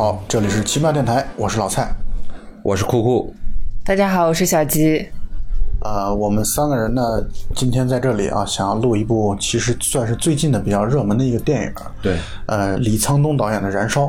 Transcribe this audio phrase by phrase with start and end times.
[0.00, 1.86] 好，这里是奇妙电台，我是老蔡。
[2.62, 3.34] 我是酷酷，
[3.84, 5.06] 大家好，我是小吉。
[5.84, 7.02] 呃，我们三个人呢，
[7.54, 11.72] 今天在这里啊，想要录一部其实算是最近的比较热门的一个电影。
[12.00, 12.16] 对，
[12.46, 14.04] 呃，李沧东导演的《燃烧》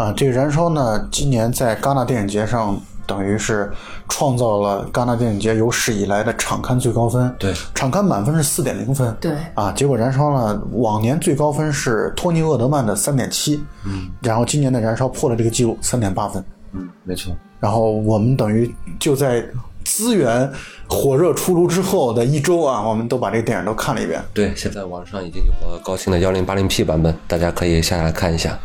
[0.00, 3.70] 啊、这个《燃烧》呢，今年在戛纳电影节上等于是
[4.08, 7.34] 创造了戛纳电影节有史以来的场刊最高分。
[7.38, 9.16] 对场刊满分是四点零分。
[9.20, 16.44] 对啊，结果《燃烧》呢，往年最高分是托尼·厄德曼的三点七，嗯，然后今年的《燃烧》破了这个记录，三点八分。
[16.72, 19.44] 嗯，没错，然后我们等于就在
[19.84, 20.50] 资源
[20.88, 24.20] 火热出炉之后的一周啊，我们都把这个电影都看了一遍。
[24.32, 28.58] 对，现在网上已经有了高清的幺零八零 P 版本，大家可以下来看一下。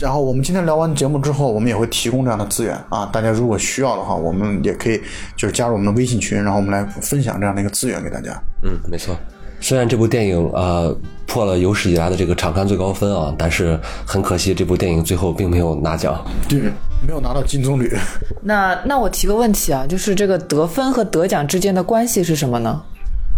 [0.00, 5.00] 然后我们今天聊完节目之后，我们也会提供这样的资源啊，大家如果需要的话，我们也可以
[5.36, 8.30] 就是加入我们的微信群，然后我们来分享这样的一个资源给大家。
[8.62, 9.16] 嗯，没错。
[9.60, 10.94] 虽然这部电影呃
[11.26, 16.22] 破了有史以来的这个场刊最高分啊，但是很可惜，这部电影最后并没有拿奖。
[16.48, 16.60] 对，
[17.06, 17.96] 没有拿到金棕榈。
[18.42, 22.82] 那那我提个问题啊，就是这个得分和得奖之间的关系是什么呢？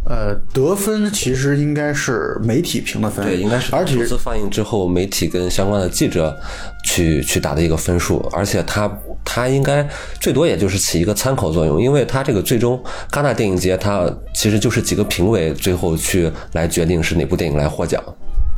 [0.08, 6.36] 呃，得分其实应该是媒体评的分，对，应该是而且初次放映之后，媒体跟相关的记者
[6.84, 8.88] 去去打的一个分数，而且它
[9.24, 9.84] 它应该
[10.20, 18.00] 最多也就是起一个参考作用，因为它这个最终戛纳电影节它其实就是几个评委最后去来决定是哪部电影来获奖。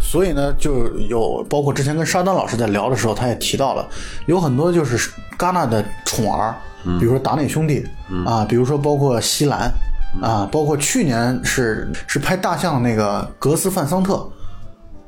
[0.01, 3.89] 所以呢，就有包括之前跟沙丹老师在聊的时候，他也提到了，
[4.27, 6.55] 有很多就是戛纳的宠儿，
[7.01, 7.85] 比如说达内兄弟、
[8.27, 9.73] 啊，比如说包括西兰
[10.20, 14.28] 啊，包括去年是是拍大象那个格斯范桑特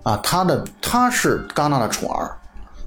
[0.02, 2.30] 啊，他的他是戛纳的宠儿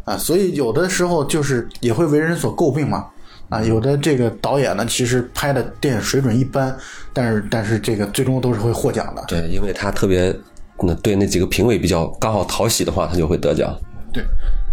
[0.06, 3.06] 啊，所以有的时候就是也会为人所诟病嘛。
[3.50, 6.76] 啊，有的这个导演呢，其实拍的电影水准一般，
[7.12, 9.24] 但是但是这个最终都是会获奖的。
[9.28, 10.36] 对，因为他特别
[10.82, 13.72] 那对那几个评委比较刚好讨喜的话，他就会得奖。
[14.12, 14.24] 对，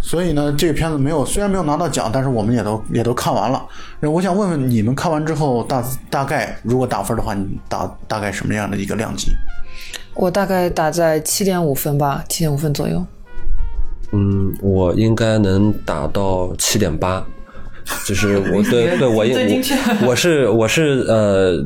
[0.01, 3.63] 所以呢，这个片子没有，虽然没有拿到奖，但是我们也都也都看完了。
[4.01, 9.31] 我想问问你们看完之后大大概如果打分的话，你打大概什么样的一个量级？
[10.15, 13.05] 我大概打在七点五分吧，七点五分左右。
[14.11, 17.25] 嗯，我应该能打到七点八。
[18.07, 19.33] 就是我对 对我应
[20.01, 21.57] 我我是我是呃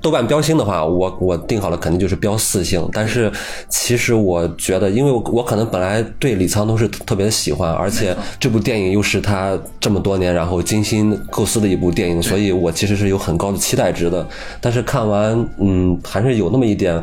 [0.00, 2.88] 豆瓣标星的话，我我定好了肯定就是标四星。
[2.92, 3.30] 但是
[3.68, 14.26] 其实我觉得，因为我我可能本来对李沧东是特别的喜欢，而且这部电影又是他这么多年然后精心构思的一部电影，所以我其实是有很高的期待值的。
[14.60, 17.02] 但是看完，嗯，还是有那么一点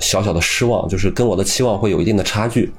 [0.00, 2.72] 小小的失望，就是跟我的期望会有一定的差距。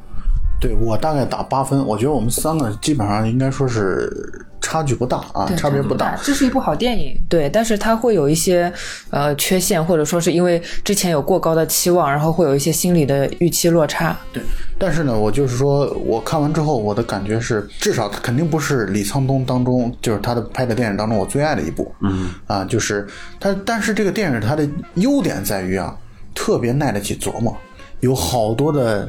[0.59, 4.11] 对我大概打八分，我觉得我们三个基本上应该说是
[4.59, 6.17] 差距不大啊，差别不大。
[6.23, 8.71] 这是一部好电影，对，但是它会有一些
[9.11, 14.17] 呃缺陷，或者说是因为之前有过高的期望，然后会有一些心理的预期落差。
[14.33, 14.41] 对，
[14.79, 21.93] 但是呢，我就是说我看完之后，我的感觉是，至少肯定不是李沧东当中，就是他的拍的电影当中我最爱的一部。
[22.01, 23.05] 嗯，啊，就是
[23.39, 25.95] 他，但是这个电影它的优点在于啊，
[26.33, 27.55] 特别耐得起琢磨，
[27.99, 29.07] 有好多的。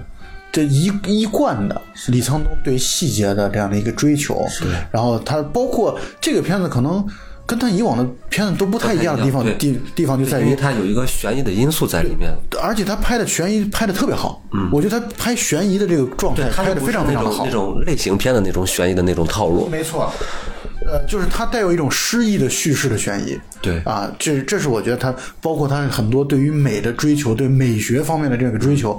[0.59, 7.07] 这一一贯的李沧东对细节的这样的一个追求，对，然后他包括这个片子可能
[7.47, 12.33] 跟他以往的片子都不太一样的地方，地地方就在于因为它有一个悬疑的因素在里面。
[12.61, 19.69] 而且他拍的悬疑拍的特别好，嗯，我觉得他拍悬疑的这个状态拍的非常非常的好那种那，种类型片的那种悬疑的那种套路。
[19.69, 20.13] 没错，
[20.85, 23.79] 呃，就是他带有一种诗意的叙事的悬疑，对。
[23.85, 28.99] 啊，这这是我觉得他包括他很多对于美的追求，对美学方面的这个追求。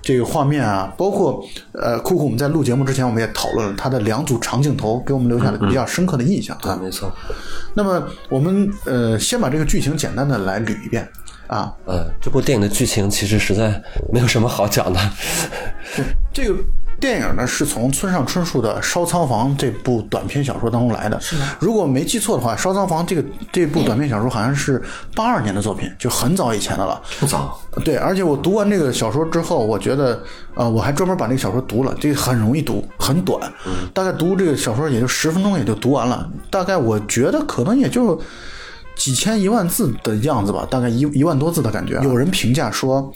[0.00, 6.80] 这个画面啊，包括呃，酷酷，我们在录节目之前，我们也讨论了他的两组长镜头，给我们留下了比较深刻的印象对，啊。
[6.82, 7.10] 没错。
[7.74, 11.06] 那么我们呃，先把这个剧情简单的来捋一遍
[11.46, 11.72] 啊。
[11.84, 15.00] 呃，这部电影的剧情其实实在没有什么好讲的。
[16.32, 16.54] 这个
[17.00, 21.20] 电影呢是从村上春树的《烧仓房》这部短篇小说当中来的。
[21.20, 24.82] 是如果没记错的话，《烧仓房》这个这部短篇小说好像是
[25.14, 27.00] 八二年的作品，就很早以前的了。
[27.20, 27.58] 不早。
[27.84, 30.20] 对，而且我读完这个小说之后，我觉得，
[30.54, 33.40] 呃，我还专门把那个小说读了，这个很容易读，很短，
[33.94, 36.28] 大概读这个小说也就十分钟也就读完了。
[36.50, 38.20] 大概我觉得可能也就
[38.96, 42.00] 几千一万字的样子吧，大概一一万多字的感觉。
[42.02, 43.12] 有人评价说，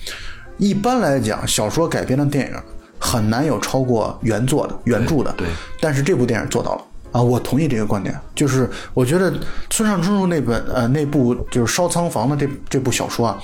[0.59, 2.57] 一般来讲，小说改编的电影
[3.03, 5.51] 很难有超过原作的原著的，对对
[5.81, 6.83] 但是这部电影做到了。
[7.11, 9.31] 啊，我同意这个观点，就是我觉得
[9.69, 13.39] 村上春树那本呃那部就是烧仓房的这这部小说啊，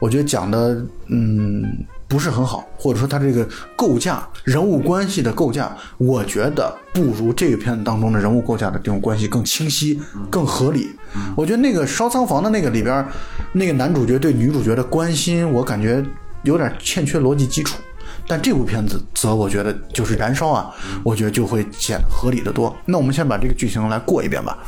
[0.00, 1.64] 我觉得讲的嗯
[2.08, 10.90] 不是很好，或者说他这个构架人物关系的构架，我觉得不如这个片子当中的人物构架的这种关系更清晰、更合理。
[11.36, 13.06] 我觉得那个烧仓房的那个里边，
[13.52, 16.04] 那个男主角对女主角的关心，我感觉
[16.42, 17.78] 有点欠缺逻辑基础。
[18.26, 20.70] 但这部片子则我觉得就是燃烧啊，
[21.02, 22.74] 我觉得就会显得合理的多。
[22.86, 24.58] 那我们先把这个剧情来过一遍吧。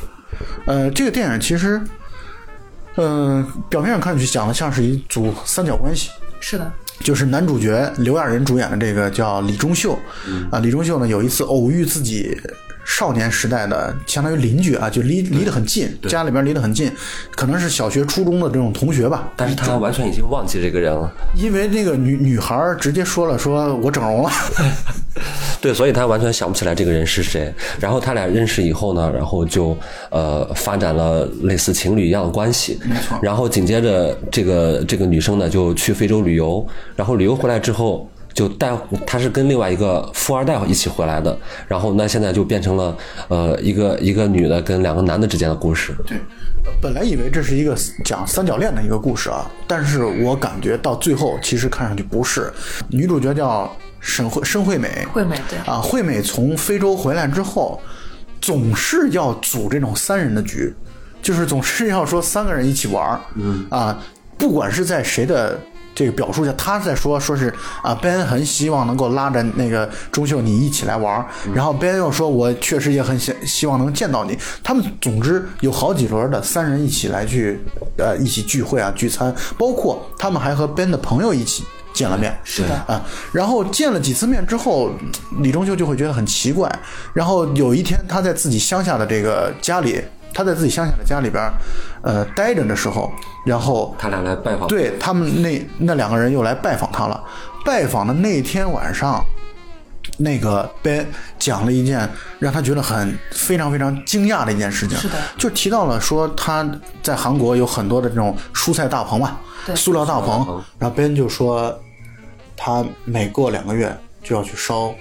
[0.67, 1.81] 呃，这个电影其实，
[2.97, 6.11] 嗯、表面上看上去讲的像是一组三角关系，
[6.41, 9.99] 是的，就是男主角刘亚仁主演的这个叫李钟秀，
[10.51, 12.37] 啊，李钟秀呢有一次偶遇自己
[12.85, 16.91] 少年时代的相当于邻居啊，就离离得很近，家里边离得很近，
[17.35, 19.33] 可能是小学、初中的这种同学吧。
[19.37, 21.11] 但是他完全已经忘记这个人了。
[21.35, 24.31] 因为那个女女孩直接说了，说我整容了，
[25.61, 27.53] 对，所以他完全想不起来这个人是谁。
[27.81, 29.77] 然后他俩认识以后呢，然后就
[30.11, 32.79] 呃发展了类似情侣一样的关系。
[32.85, 38.09] 没错然后紧接着这个这个女生呢就去非洲旅游，然后旅游回来之后。
[38.35, 38.77] 就带，
[39.07, 41.39] 他是跟另外一个富二代一起回来的，
[41.69, 42.97] 然后那现在就变成了，
[43.29, 45.95] 呃，一个一个女的跟两个男的之间的故事。
[46.05, 46.19] 对，
[46.83, 52.53] 本来以为这是一个讲三角恋的一个故事啊，但是我感觉到最后其实看上去不是。
[52.89, 53.71] 女主角叫
[54.01, 57.81] 沈惠申惠美，惠美对啊，惠美从非洲回来之后，
[58.41, 60.75] 总是要组这种三人的局，
[61.23, 63.97] 就是总是要说三个人一起玩儿，嗯啊，
[64.37, 65.57] 不管是在谁的。
[65.95, 67.53] 这个表述一下，他在说，说是
[67.83, 74.37] 啊，Ben 很希望能够拉着那个钟秀你一起来玩儿，然后 Ben 又说，我确实也很希希望能见到你。
[74.63, 77.61] 他们总之有好几轮的三人一起来去，
[77.97, 82.37] 呃，一起聚会啊，聚餐，包括他们还和 Ben 的朋友一起见了面。
[82.43, 83.01] 是的，啊，
[83.33, 84.91] 然后见了几次面之后，
[85.39, 86.71] 李钟秀就会觉得很奇怪。
[87.13, 90.03] 然后有一天，他在自己乡下的这个家里，
[90.35, 91.55] 他在自己乡下的家里边儿，
[92.03, 93.11] 呃，待着的时候，
[93.47, 97.23] 然后他俩来拜访，对他们那那两个人又来拜访他了。
[97.65, 99.25] 拜访的那天晚上，
[100.19, 101.07] 那个 Ben
[101.39, 102.07] 讲了一件
[102.39, 105.15] 让他觉得很非常非常惊讶的一件事情，是的。
[105.39, 106.69] 就提到了说他
[107.03, 109.75] 在韩国有很多的这种蔬菜大棚嘛，对。
[109.75, 110.45] 塑料大棚。
[110.45, 111.75] 棚，然后 Ben 就说
[112.57, 114.93] 他每过两个月就要去烧，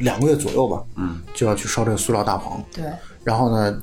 [0.00, 2.84] 两个月左右吧，嗯，就要去烧这个塑料大棚，对，
[3.22, 3.76] 然后呢，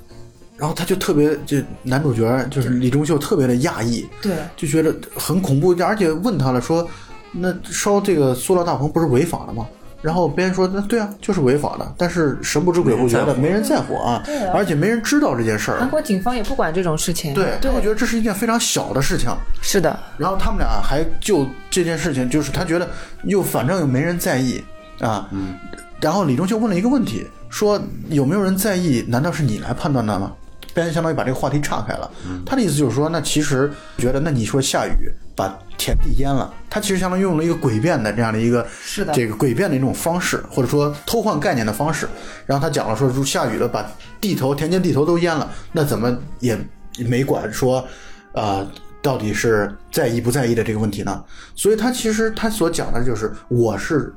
[0.62, 6.88] 然后他就特别，就男主角就是李钟秀特别的讶异，对就觉得很恐怖，而且问他了说，
[7.32, 9.66] 那烧这个塑料大棚不是违法的吗？
[10.04, 15.90] 然后别人说，那对啊，就是违法的，但是神不知鬼不觉的，没人在乎啊，对啊而且没人知道这件事儿韩。
[15.90, 17.34] 国警方也不管这种事情。
[17.34, 19.30] 对，他会觉得这是一件非常小的事情，
[19.64, 22.88] 是的，然后他们俩还就这件事情，就是他觉得
[23.24, 24.64] 又反正又没人在意
[25.00, 25.56] 啊，嗯，
[26.00, 29.04] 然后李钟秀问了一个问题，说有没有人在意？
[29.08, 30.32] 难道是你来判断的吗？
[30.74, 32.10] 别人相当于把这个话题岔开了，
[32.46, 42.08] 他的意思就是说，那其实觉得，那你说下雨把田地淹了，他其实相当于用了一个诡辩的这样的一个是的这个诡辩的一种方式，或者说偷换概念的方式。
[42.46, 43.86] 然后他讲了说，如果下雨了，把
[44.20, 46.58] 地头田间地头都淹了，那怎么也
[47.00, 47.86] 没管说，
[48.34, 48.66] 呃，
[49.02, 51.24] 到底是在意不在意的这个问题呢？
[51.56, 54.14] 所以他其实他所讲的就是，我是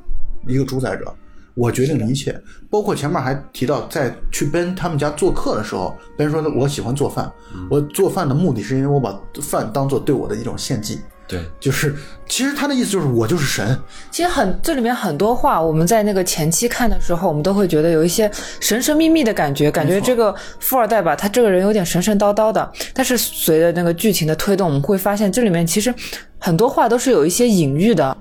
[0.47, 1.15] 一个主宰者。
[1.55, 7.31] 我决定了一切，包括前面还提到，在去 Ben 他们家做客的时候，Ben 说我喜欢做饭，
[7.71, 11.95] 我做饭的目的是因为我把饭当做对我的一种献祭，对，就是
[12.29, 13.79] 其实他的意思就是我就是神，
[14.11, 18.29] 其实很这里面很多话，我们在那个前期看的时候，我们都会觉得有一些
[18.59, 22.69] 神神秘秘的感觉，感觉这个富二代吧，他这个人有点神神叨叨的。
[22.93, 25.95] 但是随着那个剧情的推动，我们会发现这里面其实
[26.39, 28.17] 很多话都是有一些隐喻的。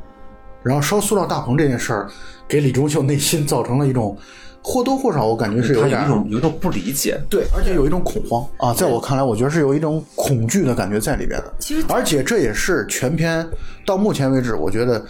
[0.62, 2.10] 然后烧塑料大棚这件事儿，
[2.54, 4.16] 给李忠秀内心造成了一种
[4.62, 11.52] 或多或少，我感觉是点有一种有一种不理解，对，而且有一种恐慌啊，在我看来，我觉得是有一种恐惧的感觉在里边的。
[11.58, 13.44] 其实而且这也是全篇
[13.88, 15.04] 到目前为止，我觉得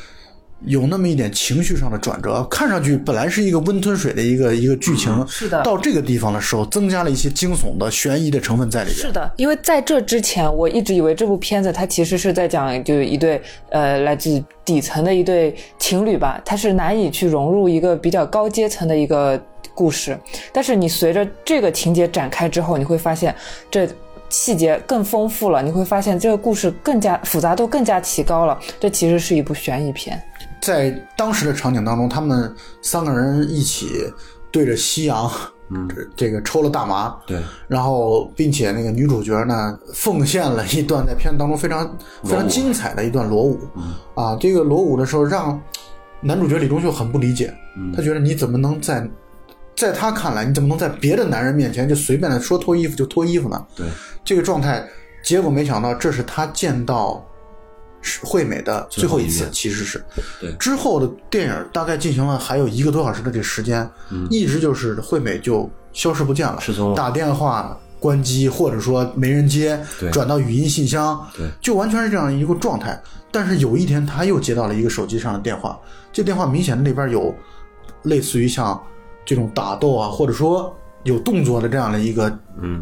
[0.66, 2.44] 有那么一点情绪上的转折。
[2.50, 8.98] 看上去本来是一个温吞水的一个一个剧情，是的到这个地方的时候，增加了一些惊悚的、悬疑的成分在里面。
[8.98, 19.42] 是的，因为在这之前，我一直以为这部片子它其实是在讲就是一对呃来自底层的一对情侣吧，它是难以去融入一个比较高阶层的一个
[19.74, 20.18] 故事。
[20.52, 23.36] 但是你随着这个情节展开之后，你会发现
[23.70, 23.88] 这
[24.30, 28.58] 细节更丰富了，你会发现这个故事更加复杂度更加提高了。
[28.80, 30.22] 这其实是一部悬疑片。
[30.64, 34.10] 在当时的场景当中，他们三个人一起
[34.50, 35.30] 对着夕阳，
[35.68, 43.60] 嗯，这个抽了大麻，对，然后并且那个女主角呢，奉献了一段在片子当中非常非常精彩的一段裸舞，
[44.16, 45.62] 啊，这个裸舞的时候让
[46.22, 47.54] 男主角李钟秀很不理解，
[47.94, 49.06] 他觉得你怎么能在
[49.76, 53.66] 在他看来，你怎么能在别的男人面前就随便的说脱衣服就脱衣服呢？
[53.76, 53.86] 对，
[54.24, 54.82] 这个状态，
[55.26, 57.22] 结果没想到这是他见到
[58.24, 60.04] 惠美的最后一次，其实是
[60.40, 63.90] 对之后的电影大概进行了还有一个多小时的这时间，
[64.30, 73.02] 一直就是惠美就消失不见了，失踪了打电话关机，或者说没人接对，转到语音信箱，对就完全是这样一个状态。
[73.32, 75.80] 但是有一天，他又接到了一个手机上的电话，
[76.12, 77.34] 这电话明显里边有
[78.04, 78.80] 类似于像
[79.26, 82.30] 这种打斗啊，或者说有动作的这样的一个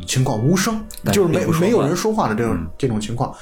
[0.06, 3.34] 情况，无声，就是没没有人说话的这种、这种情况。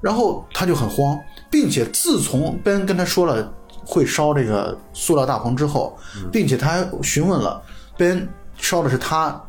[0.00, 1.18] 然后他就很慌，
[1.50, 3.52] 并且自从 Ben 跟他说了
[3.84, 5.96] 会烧这个塑料大棚之后，
[6.32, 7.60] 并且他还询问了
[7.98, 8.26] Ben
[8.56, 9.42] 烧的是他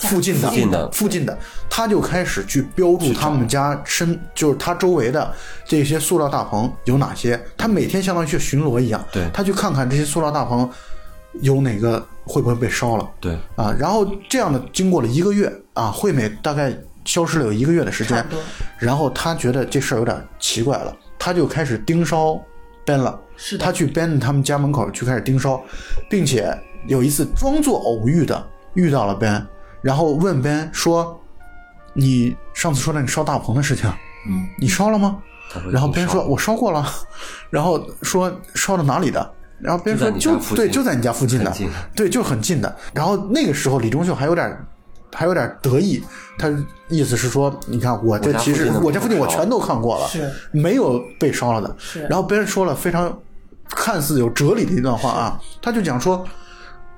[0.00, 1.36] 附近的附近的附近的，
[1.68, 5.32] 他就开始去标注他们家身，就是他周围的
[5.64, 7.40] 这些塑料大棚有哪些。
[7.56, 10.70] 他每天相当于去巡逻一样，对他去看看这些塑料大棚
[11.40, 13.10] 有哪个会不会被烧了。
[13.18, 16.72] 对，啊，然后这样的经过了一个月啊，惠美大概
[17.08, 18.22] 消失了有一个月的时间
[18.76, 22.38] 然后他觉得这事儿有点奇怪了，他就开始盯梢
[22.84, 23.18] Ben 了。
[23.34, 25.58] 是他去 Ben 他们家门口去开始盯梢，
[26.10, 26.54] 并且
[26.86, 29.42] 有一次装作偶遇的遇到了 Ben，
[29.80, 31.18] 然后问 Ben 说
[31.94, 33.88] ：“你上次说的你烧大棚的事情，
[34.28, 35.16] 嗯，你烧了吗？”
[35.72, 36.86] 然后 Ben 说：“我烧过了。
[37.48, 39.32] ”然后说烧到哪里的？
[39.60, 44.54] 然后 Ben 说：“就对，就在你家附近的近，对，就很近的。”然后那个时候李钟秀还有点
[45.12, 46.02] 还有点得意，
[46.38, 46.48] 他
[46.88, 53.18] 意思是说：“你看我这其实附近的我这附近我全都看过了，是没有被烧了的。”是然后别人说了非常
[53.68, 56.26] 看似有哲理的一段话啊，他就讲说。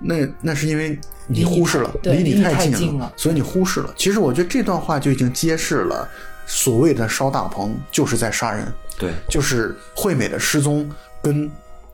[0.03, 3.93] 那那是因为你忽视了，离你离太近太近了所以你忽视了。
[3.99, 6.09] 其实我觉得这段话就已经揭示了，
[6.47, 8.67] 所谓的烧大棚就是在杀人。
[8.99, 10.91] 对，就是惠美的失踪
[11.21, 11.51] 跟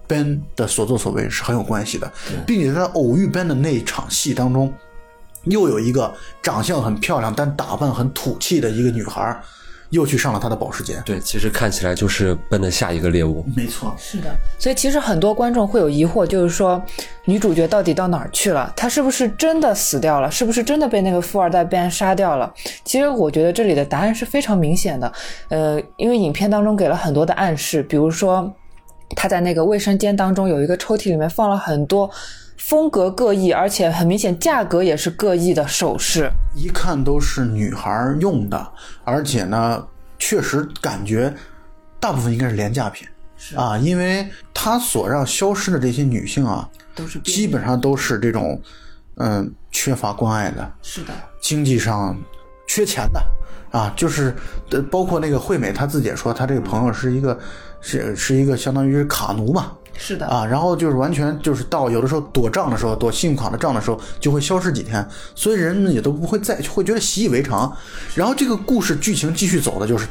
[0.07, 2.09] Ben 的所作所为是很有关系的，
[2.47, 4.73] 并且在偶遇 Ben 的那一场戏当中，
[5.47, 6.13] 又有一个
[6.43, 9.41] 长相很漂亮但打扮很土气的一个女孩，
[9.91, 11.01] 又去上了他的保时捷。
[11.05, 13.45] 对，其实看起来就是奔着下一个猎物。
[13.57, 16.83] 没错，是的，所以其实很多观众会有疑惑，就是说
[17.25, 18.73] 女主角到底到哪儿去了？
[18.77, 20.31] 她是不是真的死掉了？
[20.31, 22.53] 是不是真的被那个富二代 Ben 杀掉了？
[22.85, 25.13] 其实我觉得这里的答案是非常明显的，
[25.49, 28.53] 呃，因为影片当中给了很多的暗示，比如说
[29.15, 32.11] 他在那个卫生间当中有一个抽屉里面放了很多
[32.59, 36.31] 风格各异，而且很明显价格也是各异的首饰。
[36.55, 38.73] 一看都是女孩用的，
[39.05, 39.87] 而且呢，
[40.19, 41.33] 确实感觉
[42.01, 43.07] 大部分应该是廉价品。
[43.55, 48.61] 啊，因为他所让消失的这些女性啊，都是基本上都是这种
[49.17, 52.19] 嗯缺乏关爱的，是的，经济上
[52.67, 53.23] 缺钱的。
[53.73, 54.35] 啊，就是
[54.71, 57.39] 呃，包括那个惠美她自己也说，她这个朋友是一个
[57.83, 67.75] 是是一个相当于是卡奴嘛是的，啊，然后就是完全就是到有的时候躲账的时候，躲信用卡的账的时候就会消失几天，所以人们也都不会再会觉得习以为常。
[68.15, 70.07] 然后这个故事剧情继续走的就是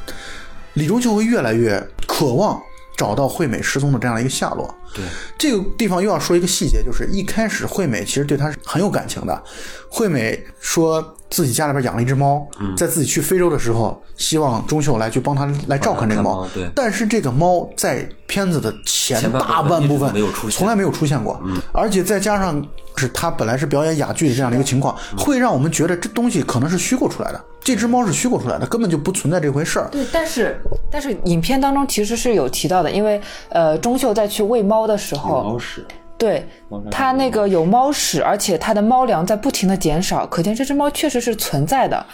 [0.73, 2.61] 李忠秀会越来越渴望
[2.97, 4.73] 找到惠美失踪的这样的一个下落。
[4.93, 5.03] 对，
[5.37, 9.43] 这个地方又要说一个细节，就是一开始惠美其实对他是很有感情的。
[9.89, 16.41] 惠美说自己家里边养了一只猫，在自己去非洲的时候，希望钟秀来去帮他来照看这个猫。
[16.41, 16.47] 猫。
[16.53, 16.69] 对。
[16.75, 20.57] 但是这个猫在片子的前大半部分没有出现。
[20.57, 21.41] 从来没有出现过，
[21.73, 22.63] 而且再加上
[22.95, 27.43] 是他本来是表演哑剧的这样的一个情况，会让我们觉得这东西可能是虚构出来的。
[27.63, 29.89] 这只猫是虚构出来的，根本就不存在这回事儿。
[29.91, 35.83] 对，但是但是影片当中其实是有提到的，因为呃，钟秀在去喂猫的时候，屎，
[36.17, 36.47] 对
[36.89, 42.05] 它那个有猫屎，而且它的猫粮在不停的减少，可见这只猫确实是存在的。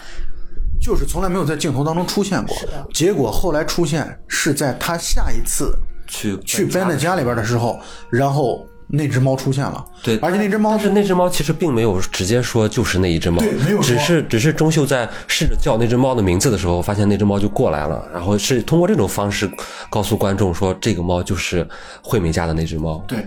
[0.80, 2.56] 就是从来没有在镜头当中出现过。
[2.92, 5.78] 结果后来出现是在他下一次
[6.08, 7.78] 去去 Ben 的家里边的时候，
[8.10, 9.82] 然后那只猫出现了。
[10.02, 19.50] 对，而且那只猫但是那只猫其实并没有直接说就是那一只猫，对没有只是只是钟秀在试着叫那只猫的名字的时候，发现那只猫就过来了，然后是通过这种方式
[19.88, 21.66] 告诉观众说这个猫就是
[22.02, 23.02] 惠美家的那只猫。
[23.08, 23.26] 对，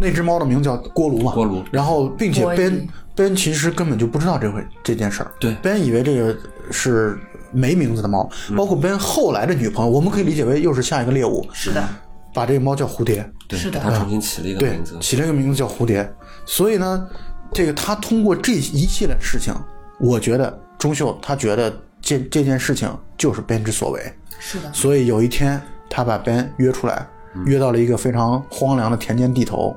[0.00, 1.32] 那只猫的名字叫锅炉嘛。
[1.32, 5.30] 锅炉然后，并且锅 Ben Ben 其实根本就不知道这回这件事儿。
[5.38, 6.34] 对，Ben 以为这个
[6.70, 7.18] 是
[7.52, 11.86] 没名字的猫，嗯包括 Ben 后来的女朋友，我们可以理解为又是下一个猎物，是的，
[12.32, 13.30] 把这个猫叫蝴蝶。
[13.52, 14.98] 对，是的给它重新起了一个名字，。
[15.00, 16.10] 起了一个名字叫蝴蝶。
[16.46, 17.08] 所以呢，
[17.52, 19.54] 这个他通过这一系列事情，
[20.00, 24.00] 我觉得钟秀他觉得这这件事情就是 Ben 之所为。
[24.38, 27.06] 是的，所以有一天，他把 Ben 约出来，
[27.46, 29.76] 约到了一个非常荒凉的田间地头，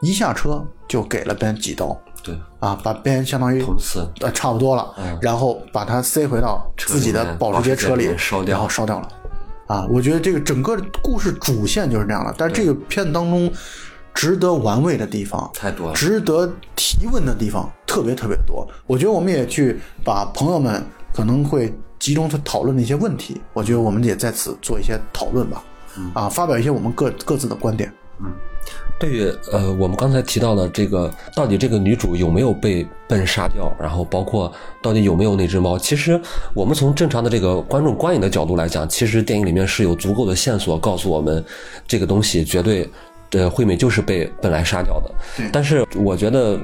[0.00, 9.08] 一下车就给了 Ben 几刀对，啊，把 Ben 相当于捅死呃差不多了，然后把他塞回到自己的保时捷车里车里烧掉然后烧掉了。
[9.72, 13.50] 啊，我觉得这个整个故事主线就是这样的，但是这个片子当中
[14.12, 18.68] 值得玩味的地方太多了值得提问的地方特别特别多。
[18.86, 25.64] 我觉得我们也去把朋友们可能会集中去讨论的一些问题，我觉得我们也在此做一些讨论吧，
[26.12, 27.90] 啊，发表一些我们各各自的观点。
[28.98, 33.74] 对于呃，我们刚才提到的这个，到底这个女主有没有被笨杀掉？
[33.80, 35.78] 然后包括到底有没有那只猫？
[35.78, 36.20] 其实
[36.54, 41.44] 我们从正常的这个观众观影的角度来讲，其实电影里面是有足够的线索告诉我们，
[41.86, 42.88] 这个东西绝对。
[43.32, 45.10] 呃，惠美就是被本来杀掉的，
[45.50, 46.58] 但是我觉得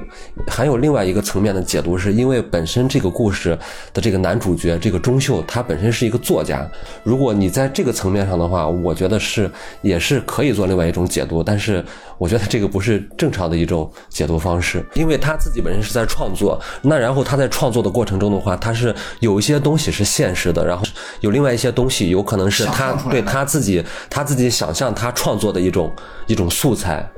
[0.47, 3.57] 还有另外一个层面的解读，是因为本身这个故事
[3.91, 6.69] 的这个男主角这个钟秀，他本身是一个作家。
[7.03, 9.49] 如果你在这个层面上的话，我觉得是
[9.81, 11.83] 也是可以做另外一种解读，但是
[12.19, 20.85] 我觉得这个不是正常的一种解读方式，因为他自己本身是在创作，那然后他在创作的过程中的话，他是有一些东西是现实的，然后
[21.21, 25.91] 有另外一些东西有可能是他对他自己他自己想象他创作的一种
[26.27, 26.47] 一种。
[26.59, 27.09] 素材，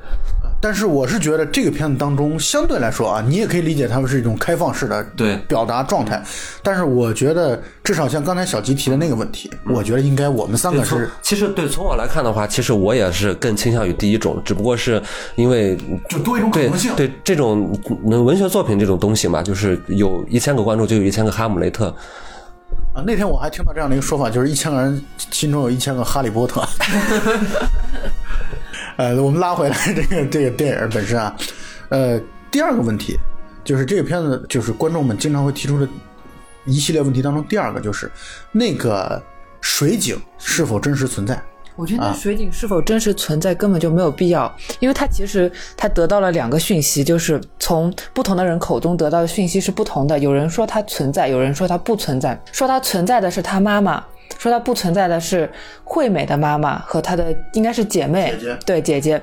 [0.61, 6.21] 但是我是觉得这个片子当中相对来说啊，你也可以理解他们是一种开放式的对表达状态。
[6.61, 11.09] 但是我觉得至少像刚才小吉提的那个问题，我觉得应该我们三个是。
[11.23, 15.01] 其实对从我来看的话，其实我也是更倾向于第一种，只不过是
[15.35, 15.75] 因为
[16.07, 16.93] 就多一种可能性。
[16.95, 21.87] 对这种文学作品这种东西嘛，就是有一千个观众就有一千个哈姆雷特
[22.93, 23.01] 啊。
[23.03, 26.63] 那天我还听到这样的一个说法，就是一千个人心中有一千个哈利波特。
[29.01, 31.35] 呃，我们拉回来这个这个电影本身啊，
[31.89, 33.17] 呃，第二个问题
[33.63, 35.89] 就是这个片子就是观众们经常会提出的
[36.65, 38.11] 一系列问题当中，第二个就是
[38.51, 39.19] 那个
[39.59, 41.41] 水井是否真实存在？
[41.75, 50.19] 我觉得水井是否真实存在根本就没有必要，因为他其实他得到了两个讯息，就是从不同的人口中得到的讯息是不同的。
[50.19, 52.39] 有人说它存在，有人说它不存在。
[52.51, 54.03] 说它存在的是他妈妈。
[54.41, 55.47] 说她不存在的是
[55.83, 58.33] 惠美的妈妈和她的应该是姐妹，
[58.65, 59.21] 对姐姐。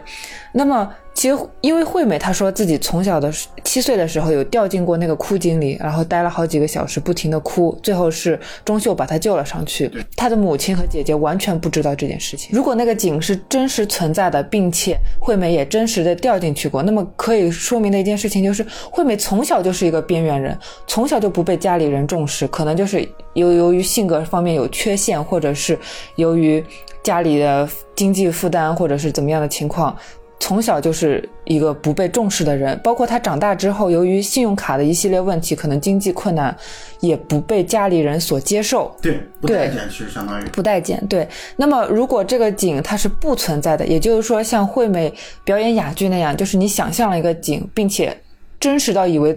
[0.52, 0.90] 那么。
[1.14, 3.28] 其实，因为惠美她说自己从小的
[3.64, 9.90] 七岁的时候有掉进过那个枯井里，然后待了好几个小时，不停的哭，最后是钟秀把她救了上去。
[10.14, 12.50] 她的母亲和姐姐完全不知道这件事情。
[12.52, 20.56] 如果那个井是真实存在的，并且惠美也真实的掉进去过，那么可以说明的一件事情就是，惠美从小就是一个边缘人，
[20.86, 25.76] 从小就不被家里人重视，可能就是由由于性格方面有缺陷，或者是
[26.14, 26.64] 由于
[27.02, 29.96] 家里的经济负担，或者是怎么样的情况。
[30.40, 36.56] 从小就是一个不被重视的人，包括他长大之后，由于信用卡的一系列问题，可能经济困难，
[37.00, 38.94] 也不被家里人所接受。
[39.02, 41.04] 对，不待见是相当于不待见。
[41.08, 45.12] 对，那么如果这个景它是不存在的，也就是说像惠美
[45.44, 48.16] 表演哑剧那样，就是你想象了一个景，并且
[48.60, 49.36] 真实到以为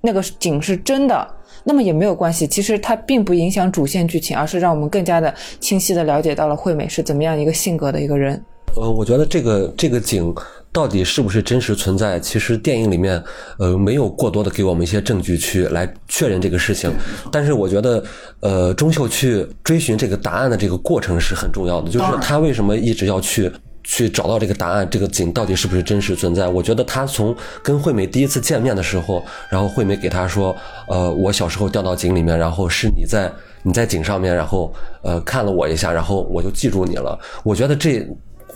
[0.00, 1.26] 那个景是真的，
[1.62, 2.46] 那么也没有关系。
[2.48, 8.44] 其实它并不影响主线剧情，而是让我们更加的清晰的了解到了惠美是怎么样一个性格的一个人。
[8.76, 10.34] 呃，我觉得这个这个井
[10.72, 12.18] 到底是不是真实存在？
[12.18, 13.22] 其实电影里面
[13.58, 16.90] 呃没有过多的给我们一些证据去来确认这个事情。
[17.30, 18.02] 但是我觉得，
[18.40, 21.90] 呃，钟秀去追寻这个答案的这个过程是很重要的。
[21.90, 23.52] 就是他为什么一直要去
[23.84, 24.88] 去找到这个答案？
[24.88, 26.48] 这个井到底是不是真实存在？
[26.48, 30.56] 我觉得他从跟惠美第一次见面的时候，然后惠美给他说，
[30.88, 33.30] 呃，我小时候掉到井里面，然后是你在
[33.62, 37.18] 你在井上面，然后呃看了我一下，然后我就记住你了。
[37.44, 38.08] 我觉得这。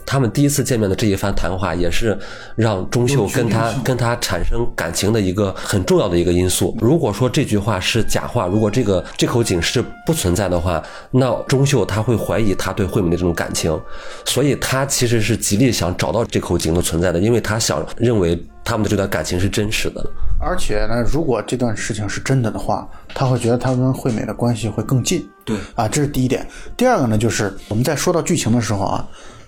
[0.07, 2.17] 他们第一次见面的这一番谈话，也是
[2.55, 6.77] 让钟秀跟他跟他产生感情的一个很重要的一个因素。
[6.81, 13.79] 如果说这句话是假话，如果这个这口井是不存在的话，那钟秀他会怀疑他对惠美的这种感情，
[14.25, 20.09] 所以他其实是极力想找到这口井的存在的，因为他想认为他们的这段感情是真实的。
[20.39, 25.29] 而且呢，如果这段事情是真的的话，他会觉得他跟惠美的关系会更近。
[25.45, 26.47] 对啊，这是第一点。
[26.77, 29.05] 第二个呢，就是我们在说到剧情的时候啊。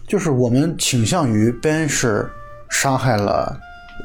[0.08, 2.28] 就是我们倾向于 Ben 是
[2.70, 3.54] 杀害了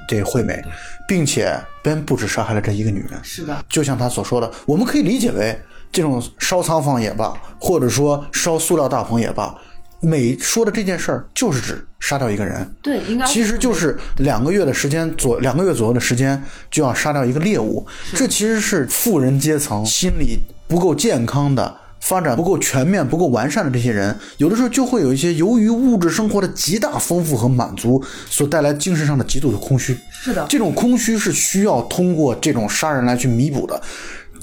[0.07, 0.61] 这惠美，
[1.07, 3.19] 并且 Ben 不止杀害了这一个女人。
[3.23, 5.57] 是的，就像他所说的，我们可以理解为
[5.91, 9.55] 这种烧仓房也罢，或者说烧塑料大棚也罢，
[10.01, 12.69] 美说的这件事儿就是指杀掉一个人。
[12.81, 17.87] 对，应该其实就是两个月的时间左两个月左右的时间就要杀掉一个猎物。
[18.13, 21.77] 这其实是富人阶层心理不够健康的。
[22.03, 29.97] 发展不够全面、不够完善的这些人，有的时候就会有一些由于物质生活的极大丰富和满足所带来精神上的极度的空虚。
[30.11, 33.81] 是的，这种空虚是需要通过这种杀人来去弥补的。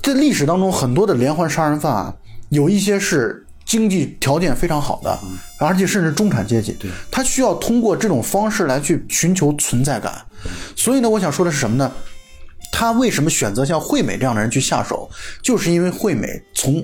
[0.03, 2.15] 在历史当中，很多的连环杀人犯啊，
[2.49, 5.19] 有一些是经济条件非常好的，
[5.59, 6.75] 而且甚至中产阶级，
[7.11, 10.15] 他需要通过这种方式来去寻求存在感。
[10.75, 11.93] 所以呢，我想说的是什么呢？
[12.73, 15.11] 他为什么选择像惠美这样的人去下手？
[15.43, 16.83] 就是因为惠美从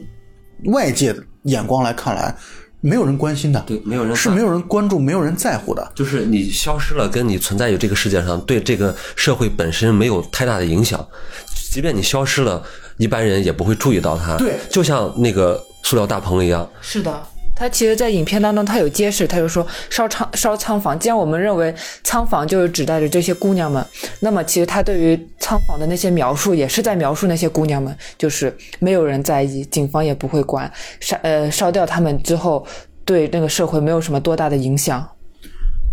[0.64, 2.34] 外界眼光来看来，
[2.80, 5.92] 没有人关心的，对，没有人是没有人关注，没有人在乎的。
[5.94, 11.06] 就是你消失了，跟你存在于这个世界上，对这个社会本身没有太大的影响。
[11.70, 12.62] 即便你消失了，
[12.96, 14.36] 一般人也不会注意到它。
[14.36, 16.68] 对，就像那个塑料大棚一样。
[16.80, 17.22] 是的。
[17.56, 20.96] 他其实，在影片当中，他有揭示，他就说烧仓烧仓房。
[20.98, 23.84] 既然我们认为仓房就是指代着这些姑娘们，
[24.20, 32.66] 那么其实他对于仓房的那些描述，也是在描述那些姑娘们，就是没有人在意，警方也不会管，烧呃烧掉他们之后，
[33.06, 35.08] 对那个社会没有什么多大的影响。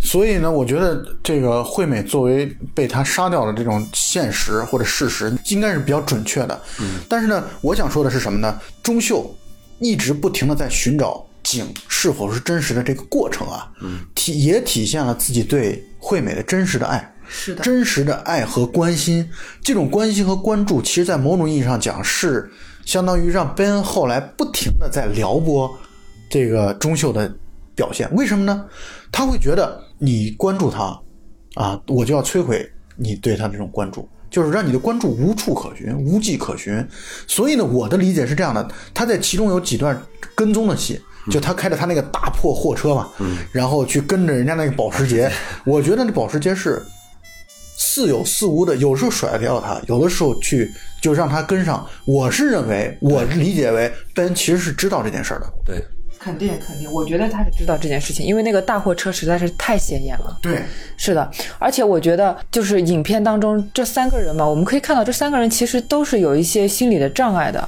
[0.01, 2.45] 所以呢，我觉得这个惠美作为
[2.75, 6.61] 被他杀掉的这种现实或者事实，应该是比较准确的。
[6.81, 8.59] 嗯，但是呢，我想说的是什么呢？
[8.81, 9.33] 钟秀
[9.79, 19.29] 一直不停的在寻找景是否是真实的这个过程啊，嗯，体也体现了自己对惠美的真实的爱，是的，真实的爱和关心。
[19.61, 22.49] 这种关心和关注，其实在某种意义上讲，是
[22.85, 25.71] 相当于让贝恩后来不停的在撩拨
[26.29, 27.33] 这个钟秀的
[27.75, 28.09] 表现。
[28.15, 28.65] 为什么呢？
[29.11, 29.81] 他会觉得。
[29.99, 30.99] 你关注他，
[31.53, 36.85] 啊，我就要摧毁你对他这种关注，就是让你的关注无处可寻、无迹可寻。
[37.25, 39.97] 所以呢，我的理解是这样的：他在其中有几段
[40.35, 40.99] 跟踪的戏，
[41.31, 43.09] 就他开着他那个大破货车嘛，
[43.51, 45.31] 然后去跟着人家那个保时捷。
[45.65, 46.81] 我觉得那保时捷是
[47.77, 51.85] 似有似无的，有时候甩掉他，有的时候去就让他跟上。
[52.05, 55.53] 我是认为，我理解为贝恩其实是知道这件事的。
[55.65, 55.83] 对。
[56.19, 60.37] 肯定肯定，我觉得他是知道这件事情，因为那个大货车实在是太显眼了。
[60.41, 60.63] 对，
[60.95, 67.67] 是的，而且我觉得就是影片当中这三个人嘛，我们可以看到这三个人其实都是有一些心理的障碍的，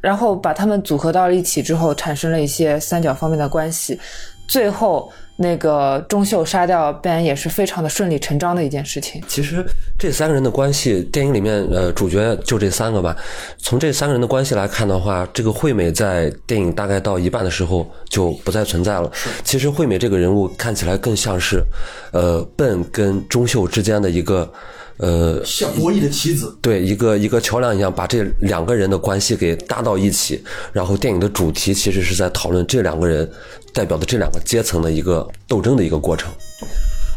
[0.00, 3.98] 然后把他们组合到了一起之后，产生了一些三角方面的关系，
[4.46, 5.10] 最后。
[5.42, 9.22] 那个钟秀杀掉 Ben 也是非常的顺理成章的一件事情。
[9.26, 9.64] 其实
[9.98, 13.16] 这三个人的关系，电影里面呃主角就这三个吧。
[13.56, 19.10] 从这三个人的关系来看的话，这个惠美在电影大概到一半的时候就不再存在了。
[19.42, 21.64] 其实惠美这个人物看起来更像是，
[22.12, 24.52] 呃，Ben 跟钟秀之间的一个。
[25.00, 30.44] 呃，像博弈的棋子，对，一个一个桥梁一样，把这两个人的关系给搭到一起。
[30.74, 33.26] 然后电影的主题其实是在讨论这两个人
[33.72, 36.30] 代表的这两个阶层的一个斗争的一个过程。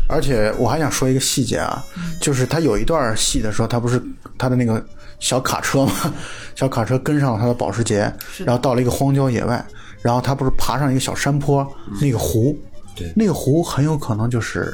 [0.07, 1.83] 而且我还想说一个细节啊，
[2.21, 4.01] 就是他有一段戏的时候，他不是
[4.37, 4.81] 他的那个
[5.19, 6.13] 小卡车吗？
[6.55, 8.09] 小卡车跟上了他的保时捷，
[8.45, 9.61] 然后到了一个荒郊野外，
[10.01, 11.69] 然后他不是爬上一个小山坡，
[11.99, 12.57] 那个湖，
[12.95, 14.73] 对，那个湖很有可能就是。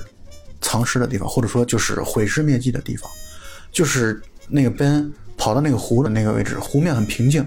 [0.69, 3.09] 藏尸的地方，或者说就是毁尸灭迹的地方，
[3.71, 7.43] 就是那个 Ben 跑到那个湖的那个位置，湖面很平静，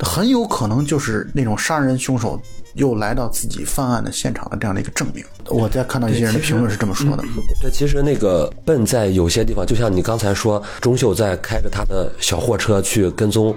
[0.00, 2.40] 很有可能就是那种杀人凶手
[2.74, 5.24] 又来到自己犯案的现场的这样的一个证明。
[5.48, 7.22] 我在看到一些人的评论是这么说的。
[7.62, 13.54] 这其实那个 Ben 在有些地方，就像你刚才说，钟秀在开着他的小货车去跟踪。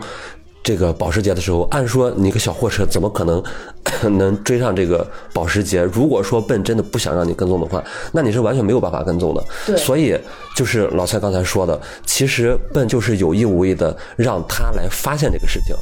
[0.61, 3.41] 这个保时捷的时候，按说你个小货车怎么可能
[4.17, 5.81] 能追上这个保时捷？
[5.83, 9.43] 如果说笨真的不想让你跟踪的话，那你是完全没有办法跟踪的。
[9.65, 10.17] 对，所以
[10.55, 15.73] 就是老蔡刚才说的，其实笨就是有意无意的让他来发现这个事情。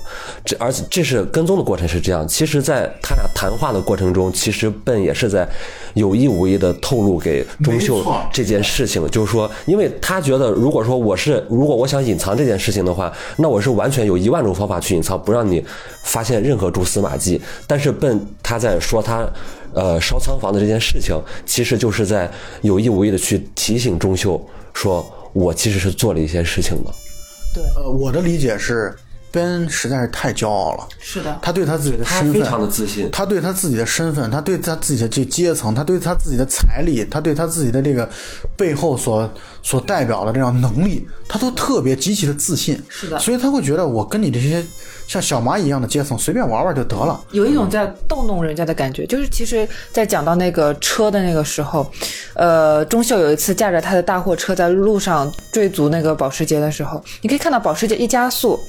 [0.46, 2.26] 这而且这是跟踪的过程是这样。
[2.28, 5.48] 其实，在他俩谈话的过程中，其实笨也是在
[5.96, 14.68] 有意无意的透露给钟秀这件事情，就是说，因为他觉得，如果说我是如果我想隐藏这件事情的话，那我是完全有一万种方。
[14.68, 15.64] 法去隐藏，不让你
[16.04, 17.42] 发现任何蛛丝马迹。
[17.66, 19.28] 但是笨他在说他，
[19.74, 24.40] 呃，烧仓房的这件事情，其实就是在有意无意的去提醒钟秀，
[24.74, 26.92] 说我其实是做了一些事情的。
[27.54, 28.96] 对，呃，我的理解是。
[29.30, 38.10] Ben 实在是太骄傲了，是的，他对他自己的身份非常的自信，他对他自己的身份，他对他自己的这阶层，他对他自己的财力，他对他自己的这个
[38.56, 39.30] 背后所
[39.62, 44.66] 所代表的这样能力，他都特别极其的自信，是的，所以他会觉得我跟你这些
[45.08, 49.06] 像小蚂蚁一样的阶层随便玩玩就得了，有一种在逗弄人家的感觉。
[49.06, 51.90] 就是其实，在讲到那个车的那个时候，
[52.36, 58.60] 呃，钟秀有一次驾着他的大货车在路上追逐那个保时捷的时候，你可以看到保时捷一加速。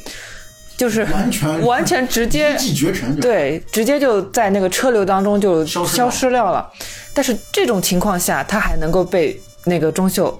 [0.76, 6.70] 就是完全 完全直接绝尘，对，直接就在那个车流当中就消失掉了。
[7.12, 10.38] 但是这种情况下，他还能够被那个钟秀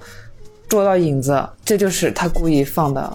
[0.69, 3.11] 捉到影子，这就是他故意放的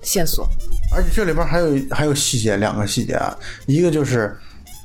[0.00, 0.48] 线索。
[0.94, 4.36] 而且这里边还有还有细节，两个细节啊，一个就是